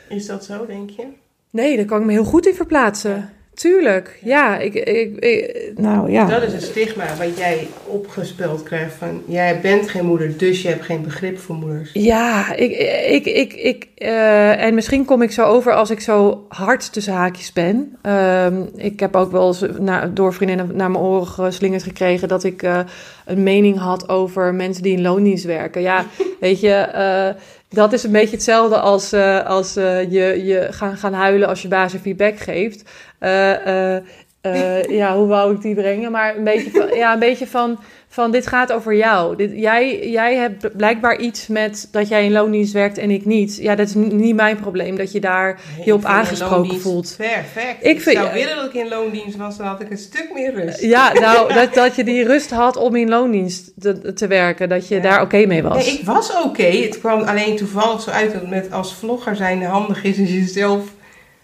[0.09, 1.03] Is dat zo, denk je?
[1.51, 3.29] Nee, daar kan ik me heel goed in verplaatsen.
[3.53, 4.57] Tuurlijk, ja.
[4.57, 6.25] Ik, ik, ik- nou ja.
[6.25, 9.21] Dat is een stigma wat jij opgespeld krijgt van...
[9.25, 11.89] jij bent geen moeder, dus je hebt geen begrip voor moeders.
[11.93, 12.71] Ja, ik,
[13.09, 17.13] ik, ik, ik, eh, en misschien kom ik zo over als ik zo hard tussen
[17.13, 17.97] haakjes ben.
[18.01, 22.43] Ehm, ik heb ook wel eens na, door vriendinnen naar mijn oren geslingerd gekregen dat
[22.43, 22.79] ik eh,
[23.25, 25.81] een mening had over mensen die in loondienst werken.
[25.81, 26.05] Ja,
[26.39, 27.29] weet je, eh,
[27.73, 31.61] dat is een beetje hetzelfde als, eh, als eh, je, je gaan, gaan huilen als
[31.61, 32.89] je baas je feedback geeft.
[33.19, 36.11] Eh, ja, hoe wou ik die brengen?
[36.11, 37.79] Maar een beetje van, ja, een beetje van,
[38.13, 39.35] van dit gaat over jou.
[39.35, 43.57] Dit, jij, jij hebt blijkbaar iets met dat jij in loondienst werkt en ik niet.
[43.57, 47.13] Ja, dat is niet mijn probleem dat je daar Nee, je op aangesproken voelt.
[47.17, 47.75] Perfect.
[47.79, 50.29] Ik Ik, vind- zou willen dat ik in loondienst was, dan had ik een stuk
[50.33, 50.81] meer rust.
[50.81, 54.69] Ja, nou, dat, dat je die rust had om in loondienst te, te werken.
[54.69, 55.01] Dat je Ja.
[55.01, 55.85] daar oké mee was.
[55.85, 56.63] Nee, ik was oké.
[56.63, 60.29] Het kwam alleen toevallig zo uit dat het met als vlogger zijn handig is als
[60.29, 60.83] je zelf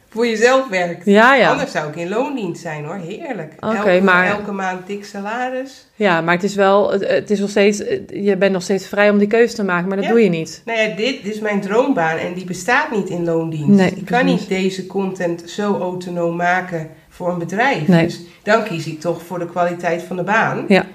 [0.10, 1.06] voor jezelf werkt.
[1.06, 1.50] Ja, ja.
[1.50, 3.54] Anders zou ik in loondienst zijn hoor, heerlijk.
[3.60, 5.88] Elke, maar- elke maand dik salaris.
[5.96, 7.78] Ja, maar het is wel, het, is nog steeds,
[8.14, 10.12] je bent nog steeds vrij om die keuze te maken, maar dat Ja.
[10.12, 10.62] doe je niet.
[10.66, 13.68] Nou ja, dit, is mijn droombaan en die bestaat niet in loondienst.
[13.68, 17.88] Nee, ik kan niet deze content zo autonoom maken voor een bedrijf.
[17.88, 18.06] Nee.
[18.06, 20.66] Dus dan kies ik toch voor de kwaliteit van de baan.
[20.68, 20.86] Ja.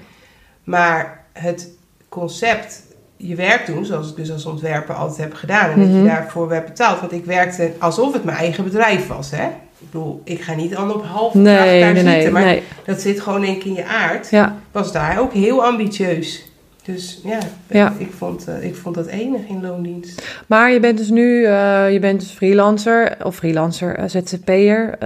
[0.65, 1.69] Maar het
[2.09, 2.83] concept,
[3.29, 5.71] je werk doen, zoals ik dus als ontwerper altijd heb gedaan.
[5.71, 5.99] En dat Mhm.
[5.99, 7.01] je daarvoor werd betaald.
[7.01, 9.31] Want ik werkte alsof het mijn eigen bedrijf was.
[9.31, 9.45] Hè?
[9.79, 12.33] Ik bedoel, ik ga niet dan op half Nee, daar nee, zitten.
[12.33, 12.63] Maar nee.
[12.85, 14.31] dat zit gewoon één keer in je aard.
[14.31, 16.51] Ja, Was daar ook heel ambitieus.
[16.85, 17.93] Dus ja, Ja.
[17.99, 20.43] Ik, vond, eh, ik vond dat enig in loondienst.
[20.47, 24.99] maar je bent dus nu, eh, je bent dus freelancer, of freelancer, eh, ZZP'er.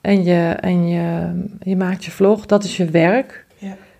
[0.00, 1.30] en je, en je,
[1.62, 3.44] je maakt je vlog, dat is je werk.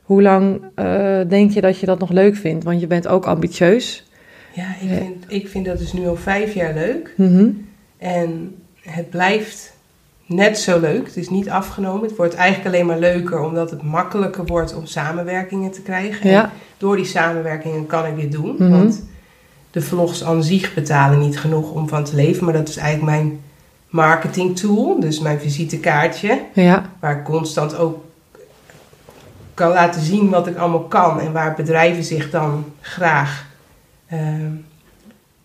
[0.08, 2.64] Hoe lang eh, denk je dat je dat nog leuk vindt?
[2.64, 4.04] Want je bent ook ambitieus.
[4.52, 4.88] Ja, ik.
[4.88, 7.12] Vind, ik vind dat dus nu al vijf jaar leuk.
[7.16, 7.50] Mhm.
[7.98, 9.72] En het blijft
[10.26, 11.06] net zo leuk.
[11.06, 12.02] Het is niet afgenomen.
[12.02, 16.30] Het wordt eigenlijk alleen maar leuker omdat het makkelijker wordt om samenwerkingen te krijgen.
[16.30, 16.42] Ja.
[16.42, 18.54] En door die samenwerkingen kan ik dit doen.
[18.58, 18.70] Mhm.
[18.70, 19.06] Want
[19.70, 22.44] de vlogs aan zich betalen niet genoeg om van te leven.
[22.44, 23.40] Maar dat is eigenlijk mijn
[23.88, 25.00] marketing tool.
[25.00, 26.40] Dus mijn visitekaartje.
[26.52, 26.90] Ja.
[27.00, 28.06] Waar ik constant ook
[29.58, 31.20] kan laten zien wat ik allemaal kan.
[31.20, 33.46] En waar bedrijven zich dan graag...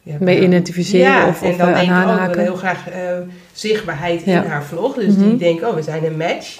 [0.01, 2.41] ja, Mee identificeren ja, of, en dan eh, denk ik aanhaken.
[2.41, 3.17] heel graag eh,
[3.53, 4.43] zichtbaarheid Ja.
[4.43, 4.95] in haar vlog.
[4.95, 5.23] Dus Mhm.
[5.29, 6.59] die denken, oh, we zijn een match.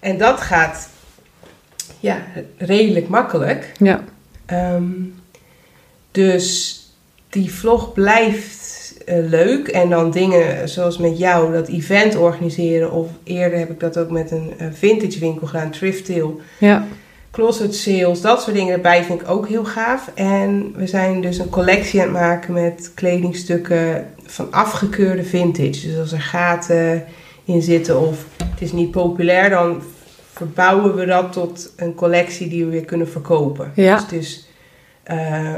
[0.00, 0.88] En dat gaat
[2.00, 2.18] ja,
[2.58, 3.72] redelijk makkelijk.
[3.78, 4.00] Ja.
[4.46, 4.84] Ehm,
[6.10, 6.76] dus
[7.28, 8.59] die vlog blijft
[9.04, 9.68] eh, leuk.
[9.68, 12.92] En dan dingen zoals met jou, dat event organiseren.
[12.92, 16.10] Of eerder heb ik dat ook met een eh, vintage winkel gedaan, Thrift.
[16.58, 16.86] Ja.
[17.30, 20.10] Closet sales, dat soort dingen erbij vind ik ook heel gaaf.
[20.14, 25.86] En we zijn dus een collectie aan het maken met kledingstukken van afgekeurde vintage.
[25.86, 27.04] Dus als er gaten
[27.44, 29.82] in zitten of het is niet populair, dan
[30.32, 33.72] verbouwen we dat tot een collectie die we weer kunnen verkopen.
[33.74, 33.94] Ja.
[33.94, 34.48] Dus het is
[35.02, 35.56] eh,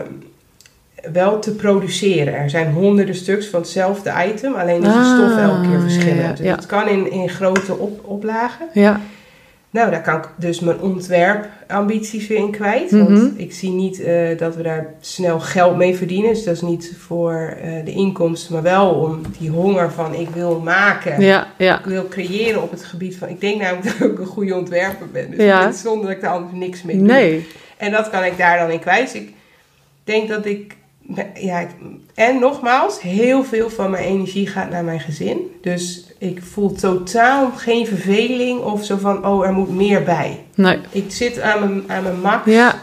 [1.13, 2.35] wel te produceren.
[2.35, 6.39] Er zijn honderden stuks van hetzelfde item, alleen is de Ah, stof elke keer verschillend.
[6.39, 8.67] ja, Dus het kan in, in grote op, oplagen.
[8.73, 9.01] Ja.
[9.71, 12.91] Nou, daar kan ik dus mijn ontwerpambities weer in kwijt.
[12.91, 13.05] Mhm.
[13.13, 16.31] Want ik zie niet eh, dat we daar snel geld mee verdienen.
[16.33, 20.29] Dus dat is niet voor eh, de inkomsten, maar wel om die honger van ik
[20.29, 21.21] wil maken.
[21.21, 21.47] Ja.
[21.59, 21.79] Ja.
[21.79, 23.29] Ik wil creëren op het gebied van...
[23.29, 25.31] Ik denk namelijk dat ik een goede ontwerper ben.
[25.31, 25.73] Dus Ja.
[25.73, 27.07] zonder dat ik daar anders niks mee doe.
[27.07, 27.47] Nee.
[27.77, 29.13] En dat kan ik daar dan in kwijt.
[29.13, 29.33] Dus ik
[30.05, 30.77] denk dat ik...
[31.35, 31.67] Ja,
[32.15, 35.39] en nogmaals, heel veel van mijn energie gaat naar mijn gezin.
[35.63, 40.45] Dus ik voel totaal geen verveling of zo van, oh, er moet meer bij.
[40.55, 40.79] Nee.
[40.91, 42.75] Ik zit aan mijn, aan mijn max Ja.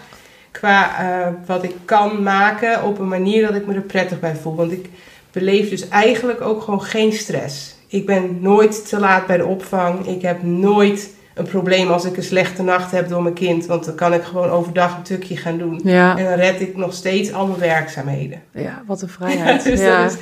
[0.51, 4.35] qua eh, wat ik kan maken op een manier dat ik me er prettig bij
[4.35, 4.55] voel.
[4.55, 4.89] Want ik
[5.31, 7.75] beleef dus eigenlijk ook gewoon geen stress.
[7.87, 10.07] Ik ben nooit te laat bij de opvang.
[10.07, 13.65] Ik heb nooit een probleem als ik een slechte nacht heb door mijn kind.
[13.65, 15.81] Want dan kan ik gewoon overdag een tukje gaan doen.
[15.83, 16.17] Ja.
[16.17, 18.41] En dan red ik nog steeds al mijn werkzaamheden.
[18.53, 19.63] Ja, wat een vrijheid.
[19.63, 20.01] dus ja.
[20.01, 20.17] dat is,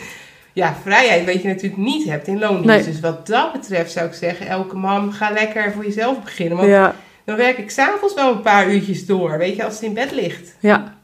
[0.54, 2.68] ja, vrijheid wat je natuurlijk niet hebt in loondienst.
[2.68, 2.84] Nee.
[2.84, 6.58] Dus wat dat betreft zou ik zeggen, elke mam, ga lekker voor jezelf beginnen.
[6.58, 6.96] Want ja.
[7.26, 9.38] dan werk ik s'avonds wel een paar uurtjes door.
[9.38, 10.56] Weet je, als het in bed ligt.
[10.60, 10.96] Ja.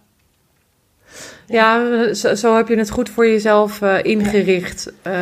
[1.48, 4.92] Ja, zo, zo heb je het goed voor jezelf eh, ingericht.
[5.02, 5.14] Eh,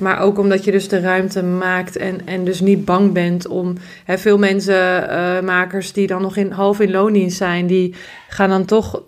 [0.00, 3.74] maar ook omdat je dus de ruimte maakt en, en dus niet bang bent om...
[4.04, 7.66] Hè, veel mensen, eh, makers die dan nog in, half in loondienst zijn...
[7.66, 7.94] die
[8.28, 9.02] gaan dan toch,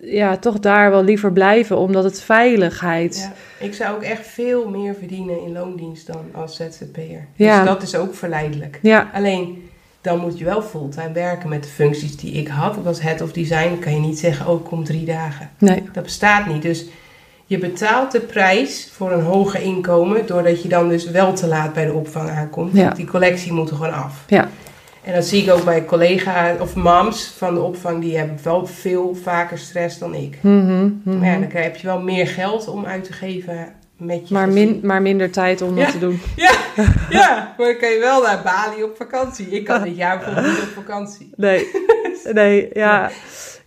[0.00, 1.78] ja, toch daar wel liever blijven...
[1.78, 3.30] omdat het veiligheid...
[3.58, 7.26] Ja, ik zou ook echt veel meer verdienen in loondienst dan als ZZP'er.
[7.34, 7.58] Ja.
[7.58, 8.78] Dus dat is ook verleidelijk.
[8.82, 9.68] Ja, Alleen,
[10.00, 12.76] dan moet je wel fulltime werken met de functies die ik had.
[12.76, 15.50] Ik was head of design, kan je niet zeggen, oh, kom drie dagen.
[15.58, 15.82] nee.
[15.92, 16.62] Dat bestaat niet.
[16.62, 16.86] Dus
[17.48, 20.26] je betaalt de prijs voor een hoger inkomen...
[20.26, 22.72] doordat je dan dus wel te laat bij de opvang aankomt.
[22.76, 22.90] Ja.
[22.90, 24.24] Die collectie moet er gewoon af.
[24.26, 24.48] Ja.
[25.02, 28.00] En dat zie ik ook bij collega's of mams van de opvang...
[28.00, 30.38] die hebben wel veel vaker stress dan ik.
[30.40, 31.18] Mhm, mhm.
[31.18, 34.48] Maar ja, dan heb je wel meer geld om uit te geven met je maar,
[34.48, 35.90] min, maar minder tijd om dat Ja.
[35.90, 36.20] te doen.
[37.10, 39.46] Ja, maar dan kan je wel naar Bali op vakantie.
[39.46, 41.30] Ik kan dit jaar bijvoorbeeld niet op vakantie.
[41.36, 41.66] Nee,
[42.32, 43.10] nee, ja.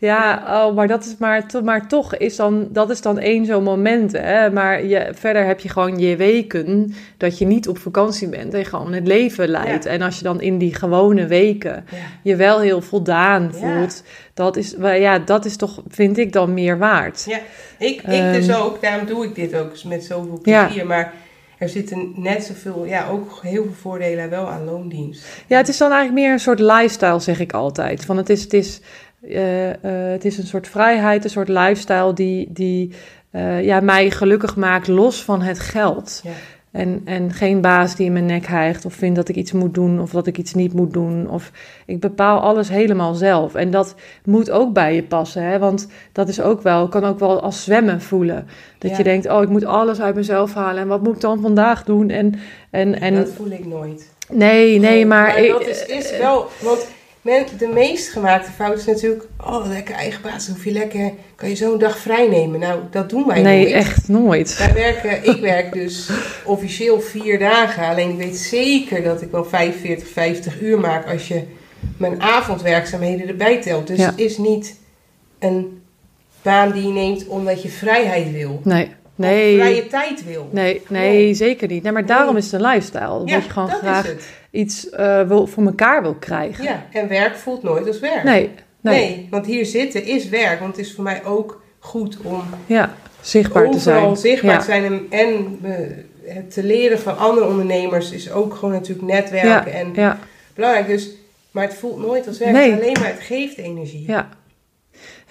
[0.02, 3.45] Ja, oh, maar dat is maar, to- maar toch is dan, dat is dan één
[3.45, 4.52] zo'n moment, hè.
[4.52, 8.66] Maar je, verder heb je gewoon je weken dat je niet op vakantie bent en
[8.66, 9.84] gewoon het leven leidt.
[9.84, 9.89] Ja.
[9.89, 11.97] En als je dan in die gewone weken Ja.
[12.24, 13.58] je wel heel voldaan Ja.
[13.60, 17.24] voelt, dat is, ja, dat is toch, vind ik dan meer waard.
[17.28, 17.38] Ja,
[17.78, 18.34] ik, ik Ehm.
[18.34, 18.82] dus ook.
[18.82, 20.86] Daarom doe ik dit ook met zoveel plezier.
[20.86, 21.14] Maar
[21.58, 25.26] er zitten net zoveel, ja, ook heel veel voordelen wel aan loondienst.
[25.47, 28.06] Ja, het is dan eigenlijk meer een soort lifestyle, zeg ik altijd.
[28.06, 28.82] Van het, is, het, is,
[29.22, 32.93] eh, eh, het is een soort vrijheid, een soort lifestyle die, die
[33.32, 36.22] eh, ja, mij gelukkig maakt los van het geld.
[36.24, 36.32] Ja.
[36.72, 39.74] En, en geen baas die in mijn nek hijgt of vindt dat ik iets moet
[39.74, 41.30] doen of dat ik iets niet moet doen.
[41.30, 41.51] Of
[41.86, 43.55] ik bepaal alles helemaal zelf.
[43.55, 43.95] En dat
[44.26, 45.59] moet ook bij je passen, hè?
[45.59, 48.47] want dat is ook wel, kan ook wel als zwemmen voelen.
[48.78, 48.97] Dat Ja.
[48.97, 51.84] je denkt, oh, ik moet alles uit mezelf halen en wat moet ik dan vandaag
[51.84, 52.09] doen?
[52.09, 52.34] En,
[52.69, 54.09] en, en dat voel ik nooit.
[54.30, 55.41] nee, nee, maar...
[55.47, 56.88] dat is, is wel, want
[57.22, 61.49] men, de meest gemaakte fout is natuurlijk, oh, lekker eigen baas, hoef je lekker, kan
[61.49, 62.59] je zo'n dag vrij nemen.
[62.59, 63.74] Nou, dat doen wij Nee, nooit.
[63.74, 64.57] echt nooit.
[64.57, 66.09] Wij werken, ik werk dus
[66.45, 67.84] officieel vier dagen.
[67.88, 71.43] Alleen ik weet zeker dat ik wel 45, 50 uur maak als je
[71.97, 73.88] mijn avondwerkzaamheden erbij telt.
[73.88, 74.05] Dus Ja.
[74.05, 74.76] het is niet
[75.39, 75.82] een
[76.41, 78.61] baan die je neemt omdat je vrijheid wil.
[78.63, 78.91] Nee,
[79.30, 79.55] nee.
[79.57, 80.47] vrije tijd wil.
[80.51, 81.34] Nee, nee, Nee.
[81.34, 81.84] zeker niet.
[81.84, 82.11] Nee, maar Nee.
[82.11, 83.22] daarom is het een lifestyle.
[83.26, 84.13] Ja, dat je gewoon dat graag
[84.51, 86.63] iets eh, wil, voor elkaar wil krijgen.
[86.63, 88.24] Ja, en werk voelt nooit als werk.
[88.24, 88.49] Nee,
[88.82, 90.59] nee, Nee, want hier zitten is werk.
[90.59, 93.97] Want het is voor mij ook goed om Ja, zichtbaar te zijn.
[93.97, 94.59] overal zichtbaar Ja.
[94.59, 99.07] te zijn en, en me het te leren van andere ondernemers is ook gewoon natuurlijk
[99.07, 100.19] netwerken en ja.
[100.55, 100.88] belangrijk.
[100.88, 101.09] Dus,
[101.51, 102.74] maar het voelt nooit als werk, Nee.
[102.74, 104.03] alleen maar het geeft energie.
[104.07, 104.30] Ja.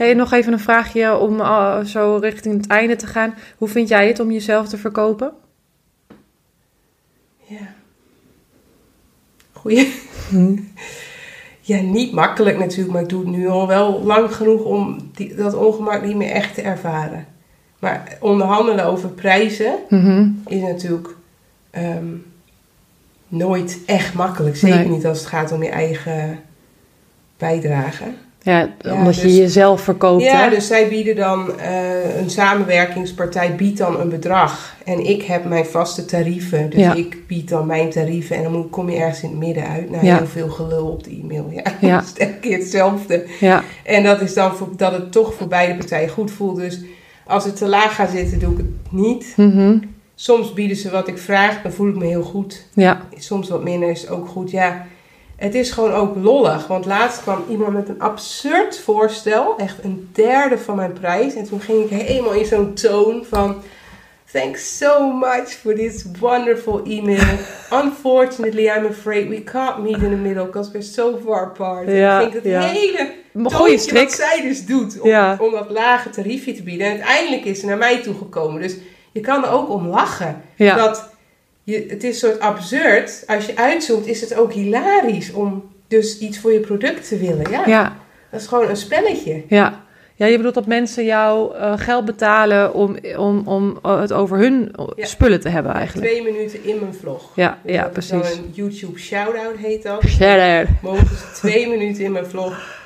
[0.01, 3.35] Hey, nog even een vraagje om uh, zo richting het einde te gaan.
[3.59, 5.33] Hoe vind jij het om jezelf te verkopen?
[7.47, 7.75] Ja.
[9.53, 9.93] Goeie.
[11.61, 15.35] Ja, niet makkelijk natuurlijk, maar ik doe het nu al wel lang genoeg om die,
[15.35, 17.27] dat ongemak niet meer echt te ervaren.
[17.79, 20.29] Maar onderhandelen over prijzen Mhm.
[20.47, 21.09] is natuurlijk
[21.71, 22.07] ehm,
[23.29, 24.57] nooit echt makkelijk.
[24.57, 24.89] Zeker Nee.
[24.89, 26.41] niet als het gaat om je eigen
[27.37, 28.05] bijdrage.
[28.43, 30.23] Ja, Ja, omdat je dus- jezelf verkoopt.
[30.23, 30.51] Ja, hè?
[30.51, 34.75] dus zij bieden dan, eh, een samenwerkingspartij biedt dan een bedrag.
[34.85, 36.71] En ik heb mijn vaste tarieven.
[36.71, 36.95] Dus Ja.
[36.95, 38.37] ik bied dan mijn tarieven.
[38.37, 39.91] En dan kom je ergens in het midden uit.
[39.91, 40.17] Nou, Ja.
[40.17, 41.51] heel veel gelul op de e-mail.
[41.51, 41.97] Ja, Ja.
[41.97, 43.27] dat is elke keer hetzelfde.
[43.41, 43.63] ja.
[43.85, 46.57] En dat is dan voor, dat het toch voor beide partijen goed voelt.
[46.57, 46.81] Dus
[47.27, 49.33] als het te laag gaat zitten, doe ik het niet.
[49.37, 49.79] Mhm.
[50.15, 52.67] Soms bieden ze wat ik vraag, dan voel ik me heel goed.
[52.75, 53.01] ja.
[53.19, 54.51] Soms wat minder is ook goed.
[54.51, 54.87] Ja,
[55.41, 56.67] het is gewoon ook lollig.
[56.67, 59.55] Want laatst kwam iemand met een absurd voorstel.
[59.57, 61.35] Echt een derde van mijn prijs.
[61.35, 63.63] En toen ging ik helemaal in zo'n toon van...
[64.33, 67.39] Thanks so much for this wonderful email.
[67.83, 71.87] Unfortunately, I'm afraid we can't meet in the middle because we're so far apart.
[71.89, 72.61] En ik vind het ja.
[72.61, 74.03] hele strik.
[74.03, 75.37] wat zij dus doet om, Ja.
[75.41, 76.87] om dat lage tariefje te bieden.
[76.87, 78.61] En uiteindelijk is ze naar mij toegekomen.
[78.61, 78.77] Dus
[79.13, 80.43] je kan er ook om lachen.
[80.57, 80.77] Ja.
[80.77, 81.10] Dat
[81.71, 83.23] je, het is een soort absurd.
[83.27, 87.51] Als je uitzoomt is het ook hilarisch om dus iets voor je product te willen.
[87.51, 87.97] Ja, Ja.
[88.31, 89.43] dat is gewoon een spelletje.
[89.49, 89.89] Ja.
[90.15, 94.39] Ja, je bedoelt dat mensen jou eh, geld betalen om, om, om eh, het over
[94.39, 95.05] hun Ja.
[95.07, 96.09] spullen te hebben eigenlijk.
[96.11, 97.33] Twee minuten in mijn vlog.
[97.35, 98.13] Ja, Dus ja dan precies.
[98.37, 100.03] een YouTube shout-out heet dat.
[100.83, 102.79] Mogen ze twee minuten in mijn vlog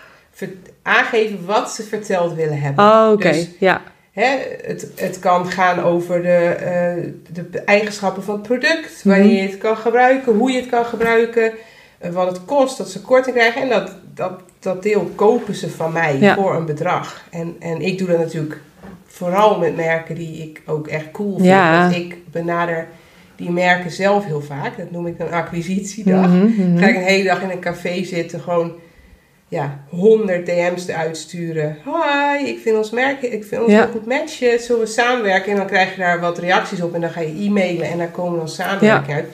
[0.82, 2.85] aangeven wat ze verteld willen hebben.
[2.85, 3.30] Oh, oké.
[3.30, 3.82] Dus Ja.
[4.15, 7.05] Hè, het, het kan gaan over de, eh,
[7.51, 9.35] de eigenschappen van het product, wanneer Mhm.
[9.35, 11.53] je het kan gebruiken, hoe je het kan gebruiken,
[11.99, 13.62] eh, wat het kost, dat ze korting krijgen.
[13.62, 16.35] En dat, dat, dat deel kopen ze van mij Ja.
[16.35, 17.25] voor een bedrag.
[17.31, 18.61] En, en ik doe dat natuurlijk
[19.07, 21.47] vooral met merken die ik ook echt cool vind.
[21.49, 21.81] Ja.
[21.81, 22.87] Want ik benader
[23.37, 24.77] die merken zelf heel vaak.
[24.77, 26.29] Dat noem ik een acquisitiedag.
[26.29, 26.79] Mhm.
[26.79, 28.73] Ga ik een hele dag in een café zitten, gewoon
[29.55, 31.76] ja, 100 DM's eruit sturen.
[31.84, 33.86] Hi, ik vind ons merk, ik vind ons Ja.
[33.92, 34.61] goed matchen.
[34.61, 35.50] Zullen we samenwerken?
[35.52, 38.09] En dan krijg je daar wat reacties op en dan ga je e-mailen en daar
[38.11, 39.24] komen dan samenwerking uit.
[39.24, 39.30] Ik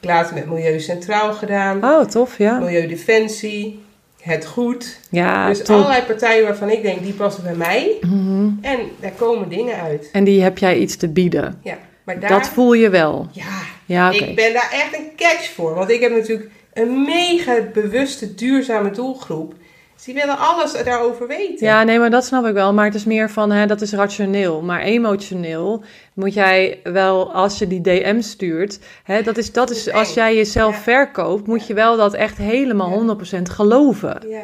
[0.00, 2.58] heb laatst met Milieu Centraal gedaan, Oh, tof, ja.
[2.58, 3.82] Milieudefensie,
[4.20, 4.98] Het Goed.
[5.10, 5.76] Ja, dus top.
[5.76, 7.96] allerlei partijen waarvan ik denk, die passen bij mij.
[8.00, 8.48] Mhm.
[8.60, 10.08] En daar komen dingen uit.
[10.12, 11.60] En die heb jij iets te bieden.
[11.62, 13.28] Ja, maar daar, Dat voel je wel.
[13.32, 13.44] ja,
[13.86, 14.10] Ja.
[14.10, 15.74] Ik ben daar echt een catch voor.
[15.74, 19.54] Want ik heb natuurlijk een mega bewuste, duurzame doelgroep.
[20.00, 21.66] Dus die willen alles daarover weten.
[21.66, 22.72] Ja, nee, maar dat snap ik wel.
[22.72, 24.62] Maar het is meer van, hè, dat is rationeel.
[24.62, 25.82] Maar emotioneel
[26.14, 28.78] moet jij wel, als je die DM stuurt...
[29.04, 30.80] Hè, dat is, dat is, als jij jezelf Ja.
[30.80, 33.16] verkoopt, moet je wel dat echt helemaal Ja.
[33.38, 34.22] 100% geloven.
[34.28, 34.40] Ja.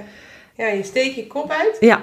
[0.57, 2.01] ja, je steekt je kop uit Ja.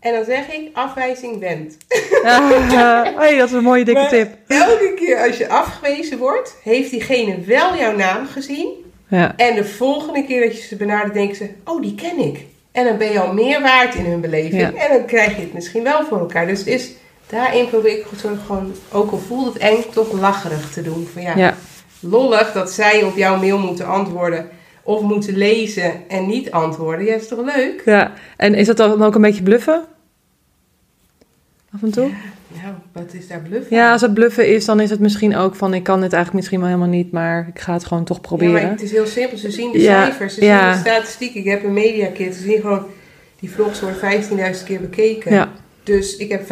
[0.00, 1.76] en dan zeg ik afwijzing bent.
[3.16, 4.28] hey, dat is een mooie dikke Maar tip.
[4.46, 8.68] Elke keer als je afgewezen wordt, heeft diegene wel jouw naam gezien.
[9.08, 9.36] Ja.
[9.36, 12.46] En de volgende keer dat je ze benadert, denken ze, oh, die ken ik.
[12.72, 14.60] En dan ben je al meer waard in hun beleving.
[14.60, 14.72] Ja.
[14.74, 16.46] En dan krijg je het misschien wel voor elkaar.
[16.46, 16.90] Dus is,
[17.26, 18.06] daarin probeer ik
[18.46, 21.08] gewoon, ook al voelt het eng, toch lacherig te doen.
[21.12, 21.54] Van ja, Ja.
[22.00, 24.48] lollig dat zij op jouw mail moeten antwoorden.
[24.82, 27.06] Of moeten lezen en niet antwoorden.
[27.06, 27.82] Ja, is toch leuk?
[27.84, 28.12] ja.
[28.36, 29.84] En is dat dan ook een beetje bluffen?
[31.74, 32.10] Af en toe?
[32.62, 35.54] Nou, wat is daar bluff Ja, als het bluffen is, dan is het misschien ook
[35.54, 35.74] van...
[35.74, 38.22] ik kan het eigenlijk misschien wel helemaal niet, maar ik ga het gewoon toch Ja,
[38.22, 38.52] proberen.
[38.52, 39.38] maar het is heel simpel.
[39.38, 40.72] Ze zien de Ja, cijfers, ze ja.
[40.74, 41.34] zien de statistiek.
[41.34, 42.34] Ik heb een mediakit.
[42.34, 42.86] Ze zien gewoon,
[43.40, 44.22] die vlogs worden
[44.58, 45.32] 15.000 keer bekeken.
[45.34, 45.48] Ja.
[45.82, 46.42] Dus ik heb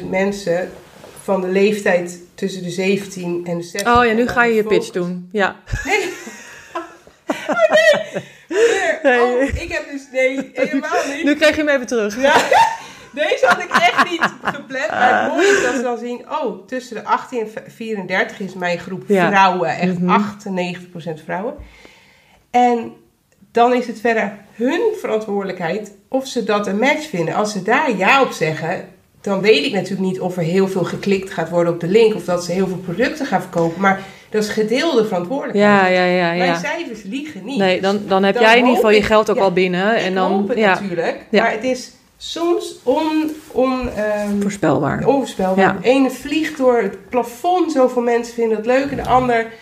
[0.00, 0.68] 15.000 mensen
[1.22, 3.96] van de leeftijd tussen de 17 en de 60.
[3.96, 5.28] Oh ja, nu ga je je pitch doen.
[5.32, 5.56] Ja.
[5.84, 6.08] Nee.
[7.48, 8.22] Oh nee.
[9.02, 9.20] Nee.
[9.20, 11.24] Oh, ik heb dus, nee, helemaal niet.
[11.24, 12.22] Nu krijg je hem even terug.
[12.22, 12.34] Ja,
[13.16, 14.20] deze had ik echt niet
[14.56, 14.90] gepland.
[14.90, 18.54] Maar het mooie is dat ze dan zien, oh, tussen de 18 en 34 is
[18.54, 19.28] mijn groep Ja.
[19.28, 19.68] vrouwen.
[19.78, 20.10] Echt Mhm.
[20.10, 21.54] 98% vrouwen.
[22.50, 22.92] En
[23.52, 27.34] dan is het verder hun verantwoordelijkheid of ze dat een match vinden.
[27.34, 28.88] Als ze daar ja op zeggen,
[29.20, 32.14] dan weet ik natuurlijk niet of er heel veel geklikt gaat worden op de link.
[32.14, 33.80] Of dat ze heel veel producten gaan verkopen.
[33.80, 34.00] Maar
[34.30, 35.72] dat is gedeelde verantwoordelijkheid.
[35.80, 36.58] Ja, ja, ja, Mijn ja.
[36.58, 37.58] cijfers liegen niet.
[37.58, 39.96] Nee, dan, dan heb Dan jij in ieder geval je geld ook ja, al binnen.
[39.96, 41.20] ik En dan, hoop het ja, natuurlijk.
[41.30, 45.06] Maar het is soms on, on, ehm, voorspelbaar.
[45.06, 45.64] onvoorspelbaar.
[45.64, 45.72] Ja.
[45.82, 47.72] De ene vliegt door het plafond.
[47.72, 48.90] Zoveel mensen vinden het leuk.
[48.90, 49.52] En de ander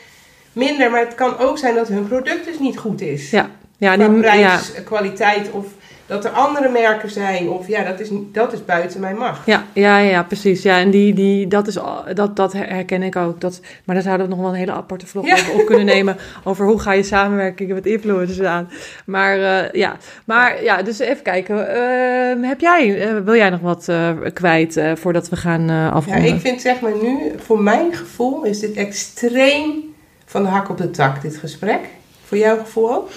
[0.53, 0.91] minder.
[0.91, 3.31] Maar het kan ook zijn dat hun product dus niet goed is.
[3.31, 5.67] Ja, ja, Qua die, ja, prijs, kwaliteit of
[6.07, 7.49] dat er andere merken zijn.
[7.49, 9.47] Of ja, dat is, dat is buiten mijn macht.
[9.47, 10.63] Ja, ja, ja, precies.
[10.63, 11.79] Ja, en die, die, dat, is,
[12.15, 13.41] dat, dat herken ik ook.
[13.41, 15.37] Dat, maar daar zouden we nog wel een hele aparte vlog ja.
[15.55, 16.17] op kunnen nemen.
[16.45, 18.71] Over hoe ga je samenwerken met influencers aan.
[19.07, 21.57] Maar uh, ja, maar ja, dus even kijken.
[21.57, 23.93] Uh, heb jij, uh, wil jij nog wat
[24.33, 26.25] kwijt voordat we gaan afronden?
[26.25, 29.95] Ja, ik vind zeg maar nu, voor mijn gevoel is dit extreem
[30.25, 31.81] van de hak op de tak, dit gesprek.
[32.25, 33.11] Voor jouw gevoel ook?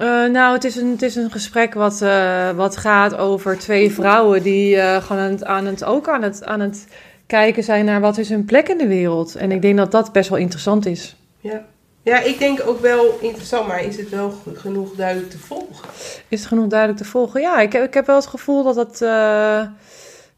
[0.00, 3.92] Uh, nou, het is een, het is een gesprek wat, uh, wat gaat over twee
[3.92, 6.86] vrouwen die uh, gewoon aan het, aan het, ook aan het, aan het
[7.26, 9.36] kijken zijn naar wat is hun plek in de wereld.
[9.36, 11.16] En ik denk dat dat best wel interessant is.
[11.40, 11.64] Ja.
[12.02, 15.88] Ja, ik denk ook wel interessant, maar is het wel genoeg duidelijk te volgen?
[16.28, 17.40] Is het genoeg duidelijk te volgen?
[17.40, 19.00] Ja, ik heb, ik heb wel het gevoel dat het.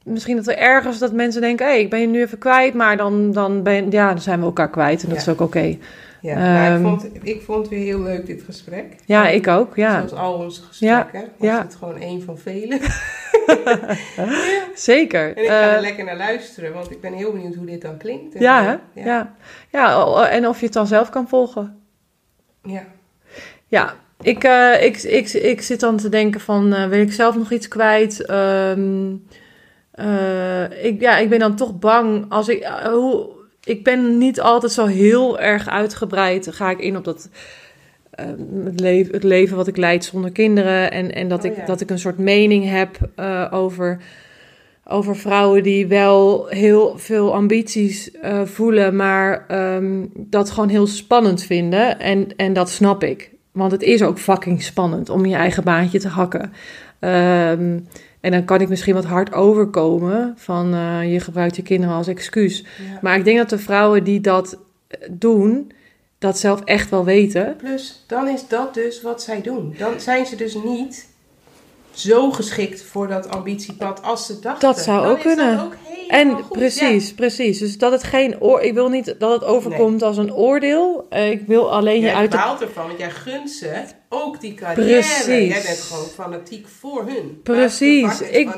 [0.04, 2.74] misschien dat er ergens dat mensen denken: hé, hey, ik ben je nu even kwijt,
[2.74, 5.58] maar dan, dan, ben, ja, dan zijn we elkaar kwijt en dat is ook oké.
[5.58, 5.78] Okay.
[6.20, 8.96] Ja, ik, ehm, vond, ik vond het weer heel leuk, dit gesprek.
[9.06, 9.96] Ja, ik ook, ja.
[9.96, 11.20] Zoals al onze gesprekken.
[11.20, 11.62] Ja, was ja.
[11.62, 12.80] het gewoon één van vele.
[14.74, 15.36] Zeker.
[15.36, 17.82] En ik ga er eh, lekker naar luisteren, want ik ben heel benieuwd hoe dit
[17.82, 18.34] dan klinkt.
[18.34, 18.64] En ja,
[18.94, 19.02] hè?
[19.02, 19.34] Ja.
[19.70, 20.26] ja.
[20.28, 21.82] en of je het dan zelf kan volgen.
[22.62, 22.84] Ja.
[23.66, 27.36] Ja, ik, uh, ik, ik, ik zit dan te denken van, uh, wil ik zelf
[27.36, 28.30] nog iets kwijt?
[28.30, 29.26] Um,
[30.82, 32.64] ik, ja, ik ben dan toch bang als ik...
[32.64, 33.37] hoe,
[33.68, 36.48] ik ben niet altijd zo heel erg uitgebreid.
[36.52, 37.28] Ga ik in op dat
[38.20, 38.26] uh,
[38.64, 40.90] het, leven, het, leven wat ik leid zonder kinderen.
[40.90, 44.00] En, en dat, oh, ik, dat ik een soort mening heb uh, over,
[44.84, 51.42] over vrouwen die wel heel veel ambities uh, voelen, maar um, dat gewoon heel spannend
[51.42, 52.00] vinden.
[52.00, 53.30] En, en dat snap ik.
[53.52, 56.52] Want het is ook fucking spannend om je eigen baantje te hakken.
[57.00, 57.86] Um,
[58.20, 62.06] en dan kan ik misschien wat hard overkomen van uh, je gebruikt je kinderen als
[62.06, 62.64] excuus.
[63.00, 64.58] Maar ik denk dat de vrouwen die dat
[64.88, 65.72] eh, doen,
[66.18, 67.56] dat zelf echt wel weten.
[67.56, 69.74] Plus, dan is dat dus wat zij doen.
[69.78, 71.08] Dan zijn ze dus niet
[71.90, 74.68] zo geschikt voor dat ambitiepad als ze dachten.
[74.68, 75.60] Dat zou ook kunnen.
[75.60, 75.76] Ook
[76.08, 77.58] en precies, precies.
[77.58, 78.60] Dus dat het geen oor.
[78.60, 81.06] Ik wil niet dat het overkomt als een oordeel.
[81.10, 82.32] Eh, ik wil alleen je uit.
[82.32, 84.90] Je baalt ervan, want jij gunt ze ook die carrière.
[84.90, 85.26] Precies.
[85.26, 87.40] Jij bent gewoon fanatiek voor hun.
[87.42, 88.20] Precies.
[88.20, 88.48] Ik,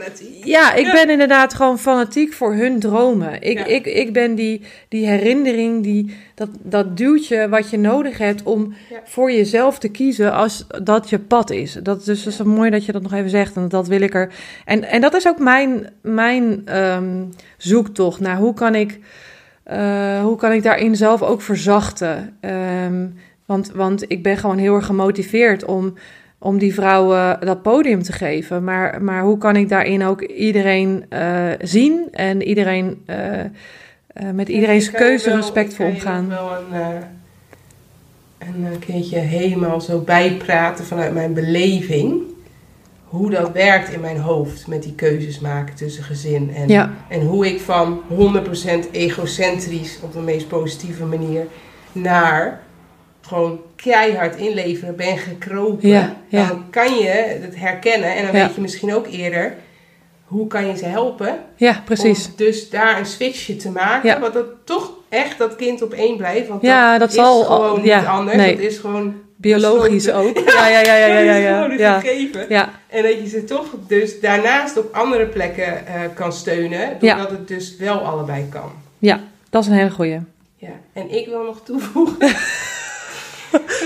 [0.45, 3.43] ja, ik ben inderdaad gewoon fanatiek voor hun dromen.
[3.43, 8.43] Ik, ik, ik ben die, die herinnering, die, dat, dat duwtje wat je nodig hebt
[8.43, 8.75] om
[9.05, 11.73] voor jezelf te kiezen als dat je pad is.
[11.73, 13.57] Dat, dus dat is mooi dat je dat nog even zegt.
[13.57, 14.33] En dat wil ik er.
[14.65, 18.99] En, en dat is ook mijn, mijn um, zoektocht naar hoe kan ik.
[19.73, 22.37] Uh, hoe kan ik daarin zelf ook verzachten?
[22.41, 23.15] Um,
[23.51, 25.95] want, want ik ben gewoon heel erg gemotiveerd om,
[26.39, 28.65] om die vrouwen dat podium te geven.
[28.65, 34.49] Maar, maar hoe kan ik daarin ook iedereen uh, zien en iedereen, uh, uh, met
[34.49, 36.25] iedereen's keuze respectvol omgaan?
[36.25, 36.53] Ik wel
[38.39, 42.23] een, een keertje helemaal zo bijpraten vanuit mijn beleving.
[43.05, 46.55] Hoe dat werkt in mijn hoofd met die keuzes maken tussen gezin.
[46.55, 46.95] En, ja.
[47.09, 48.01] en hoe ik van
[48.87, 51.47] 100% egocentrisch op de meest positieve manier
[51.93, 52.69] naar
[53.21, 57.09] gewoon keihard inleveren ben gekropen, ja, dan kan je
[57.43, 59.57] het herkennen en dan weet je misschien ook eerder
[60.31, 61.39] hoe kan je ze helpen.
[61.57, 62.27] Ja, precies.
[62.27, 66.17] Om dus daar een switchje te maken, wat dat toch echt dat kind op één
[66.17, 66.49] blijft.
[66.49, 68.37] Want ja, dat, is zal gewoon niet anders.
[68.37, 68.57] Nee.
[68.57, 70.39] Dat is gewoon biologisch ook.
[70.39, 71.71] Ja, ja, ja, ja, ja, ja.
[71.79, 72.71] ja, dus ja.
[72.87, 77.49] En dat je ze toch dus daarnaast op andere plekken uh, kan steunen, doordat het
[77.49, 78.73] dus wel allebei kan.
[78.99, 80.21] Ja, dat is een hele goeie.
[80.57, 82.17] Ja, en ik wil nog toevoegen.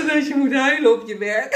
[0.07, 1.53] dat je moet huilen op je werk.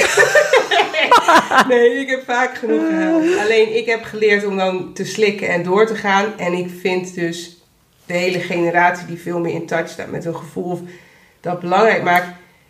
[1.69, 3.37] nee, ik heb vaak genoeg gehuild.
[3.37, 6.37] Alleen ik heb geleerd om dan te slikken en door te gaan.
[6.37, 7.57] En ik vind dus
[8.05, 10.81] de hele generatie die veel meer in touch staat met een gevoel
[11.41, 12.27] dat belangrijk maakt,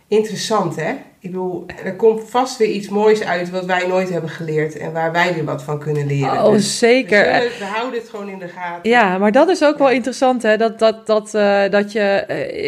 [0.08, 0.94] interessant hè.
[1.22, 4.92] Ik bedoel, er komt vast weer iets moois uit wat wij nooit hebben geleerd en
[4.92, 6.44] waar wij weer wat van kunnen leren.
[6.44, 7.24] Oh, dus zeker.
[7.24, 8.90] We, houden het gewoon in de gaten.
[8.90, 10.56] Ja, maar dat is ook wel interessant, hè?
[10.56, 12.24] Dat, dat, dat, uh, dat je,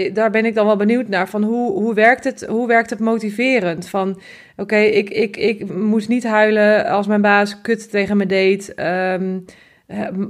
[0.09, 1.28] uh, daar ben ik dan wel benieuwd naar.
[1.28, 3.88] Van hoe, hoe, werkt, het, hoe werkt het motiverend?
[3.88, 4.20] Van
[4.57, 8.74] oké, ik, ik, ik moest niet huilen als mijn baas kut tegen me deed.
[8.76, 9.44] Um,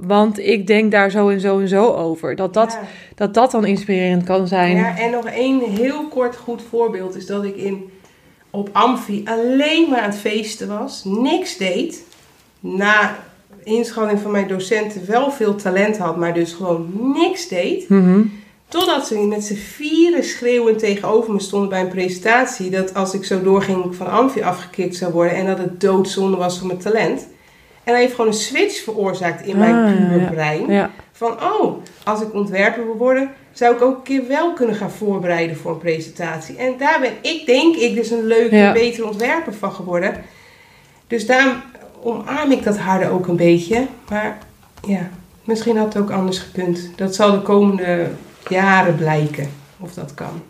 [0.02, 2.36] want ik denk daar zo en zo en zo over.
[2.36, 2.78] Dat dat,
[3.14, 4.76] dat, dat dan inspirerend kan zijn.
[4.76, 7.90] Ja, en nog één heel kort goed voorbeeld is dat ik in
[8.52, 12.04] op Amfi alleen maar aan het feesten was, niks deed.
[12.60, 13.18] Na
[13.64, 17.88] inschatting van mijn docenten wel veel talent had, maar dus gewoon niks deed.
[17.88, 18.20] Mhm.
[18.68, 22.70] Totdat ze met z'n vieren schreeuwend tegenover me stonden bij een presentatie.
[22.70, 25.34] Dat als ik zo doorging van Amfi afgekikt zou worden.
[25.34, 27.20] En dat het doodzonde was van mijn talent.
[27.84, 30.90] En dat heeft gewoon een switch veroorzaakt in mijn ah, brein.
[31.12, 34.90] Van, oh, als ik ontwerper wil worden, zou ik ook een keer wel kunnen gaan
[34.90, 36.56] voorbereiden voor een presentatie.
[36.56, 40.14] En daar ben ik, denk ik, dus een leuke, betere ontwerper van geworden.
[41.06, 41.62] Dus daarom
[42.02, 43.86] omarm ik dat harde ook een beetje.
[44.08, 44.38] Maar
[44.86, 45.10] ja,
[45.44, 46.90] misschien had het ook anders gekund.
[46.96, 48.10] Dat zal de komende
[48.48, 49.50] jaren blijken
[49.80, 50.42] of dat kan.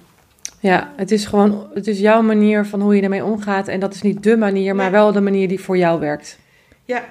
[0.60, 3.68] Ja, het is gewoon, het is jouw manier van hoe je ermee omgaat.
[3.68, 6.38] En dat is niet de manier, maar wel de manier die voor jou werkt.
[6.84, 7.04] Ja.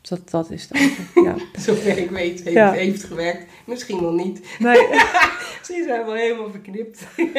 [0.00, 1.34] Dat, dat is het Ja.
[1.64, 2.72] Zover ik weet heeft, ja.
[2.72, 3.44] heeft gewerkt.
[3.66, 4.40] Misschien wel niet.
[4.58, 4.88] Nee.
[5.58, 7.06] Misschien zijn we helemaal verknipt.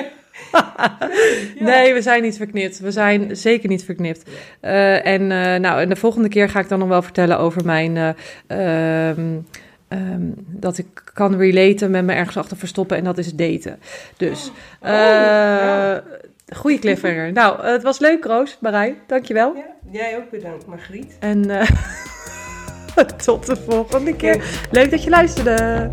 [1.60, 2.80] Nee, we zijn niet verknipt.
[2.80, 4.30] We zijn zeker niet verknipt.
[4.62, 7.66] Uh, en, uh, nou, en de volgende keer ga ik dan nog wel vertellen over
[7.66, 8.16] mijn...
[8.48, 9.46] Uh, um,
[9.90, 13.80] Um, dat ik kan relaten met me ergens achter verstoppen en dat is daten.
[14.18, 14.52] Dus,
[14.82, 15.98] oh, uh,
[16.56, 17.32] goede cliffhanger.
[17.32, 18.96] nou, het was leuk, Roos, Marij.
[19.06, 19.56] Dankjewel.
[19.56, 21.18] Ja, jij ook bedankt, Margriet.
[21.20, 21.70] En uh,
[23.26, 24.44] tot de volgende keer.
[24.72, 25.92] Leuk dat je luisterde.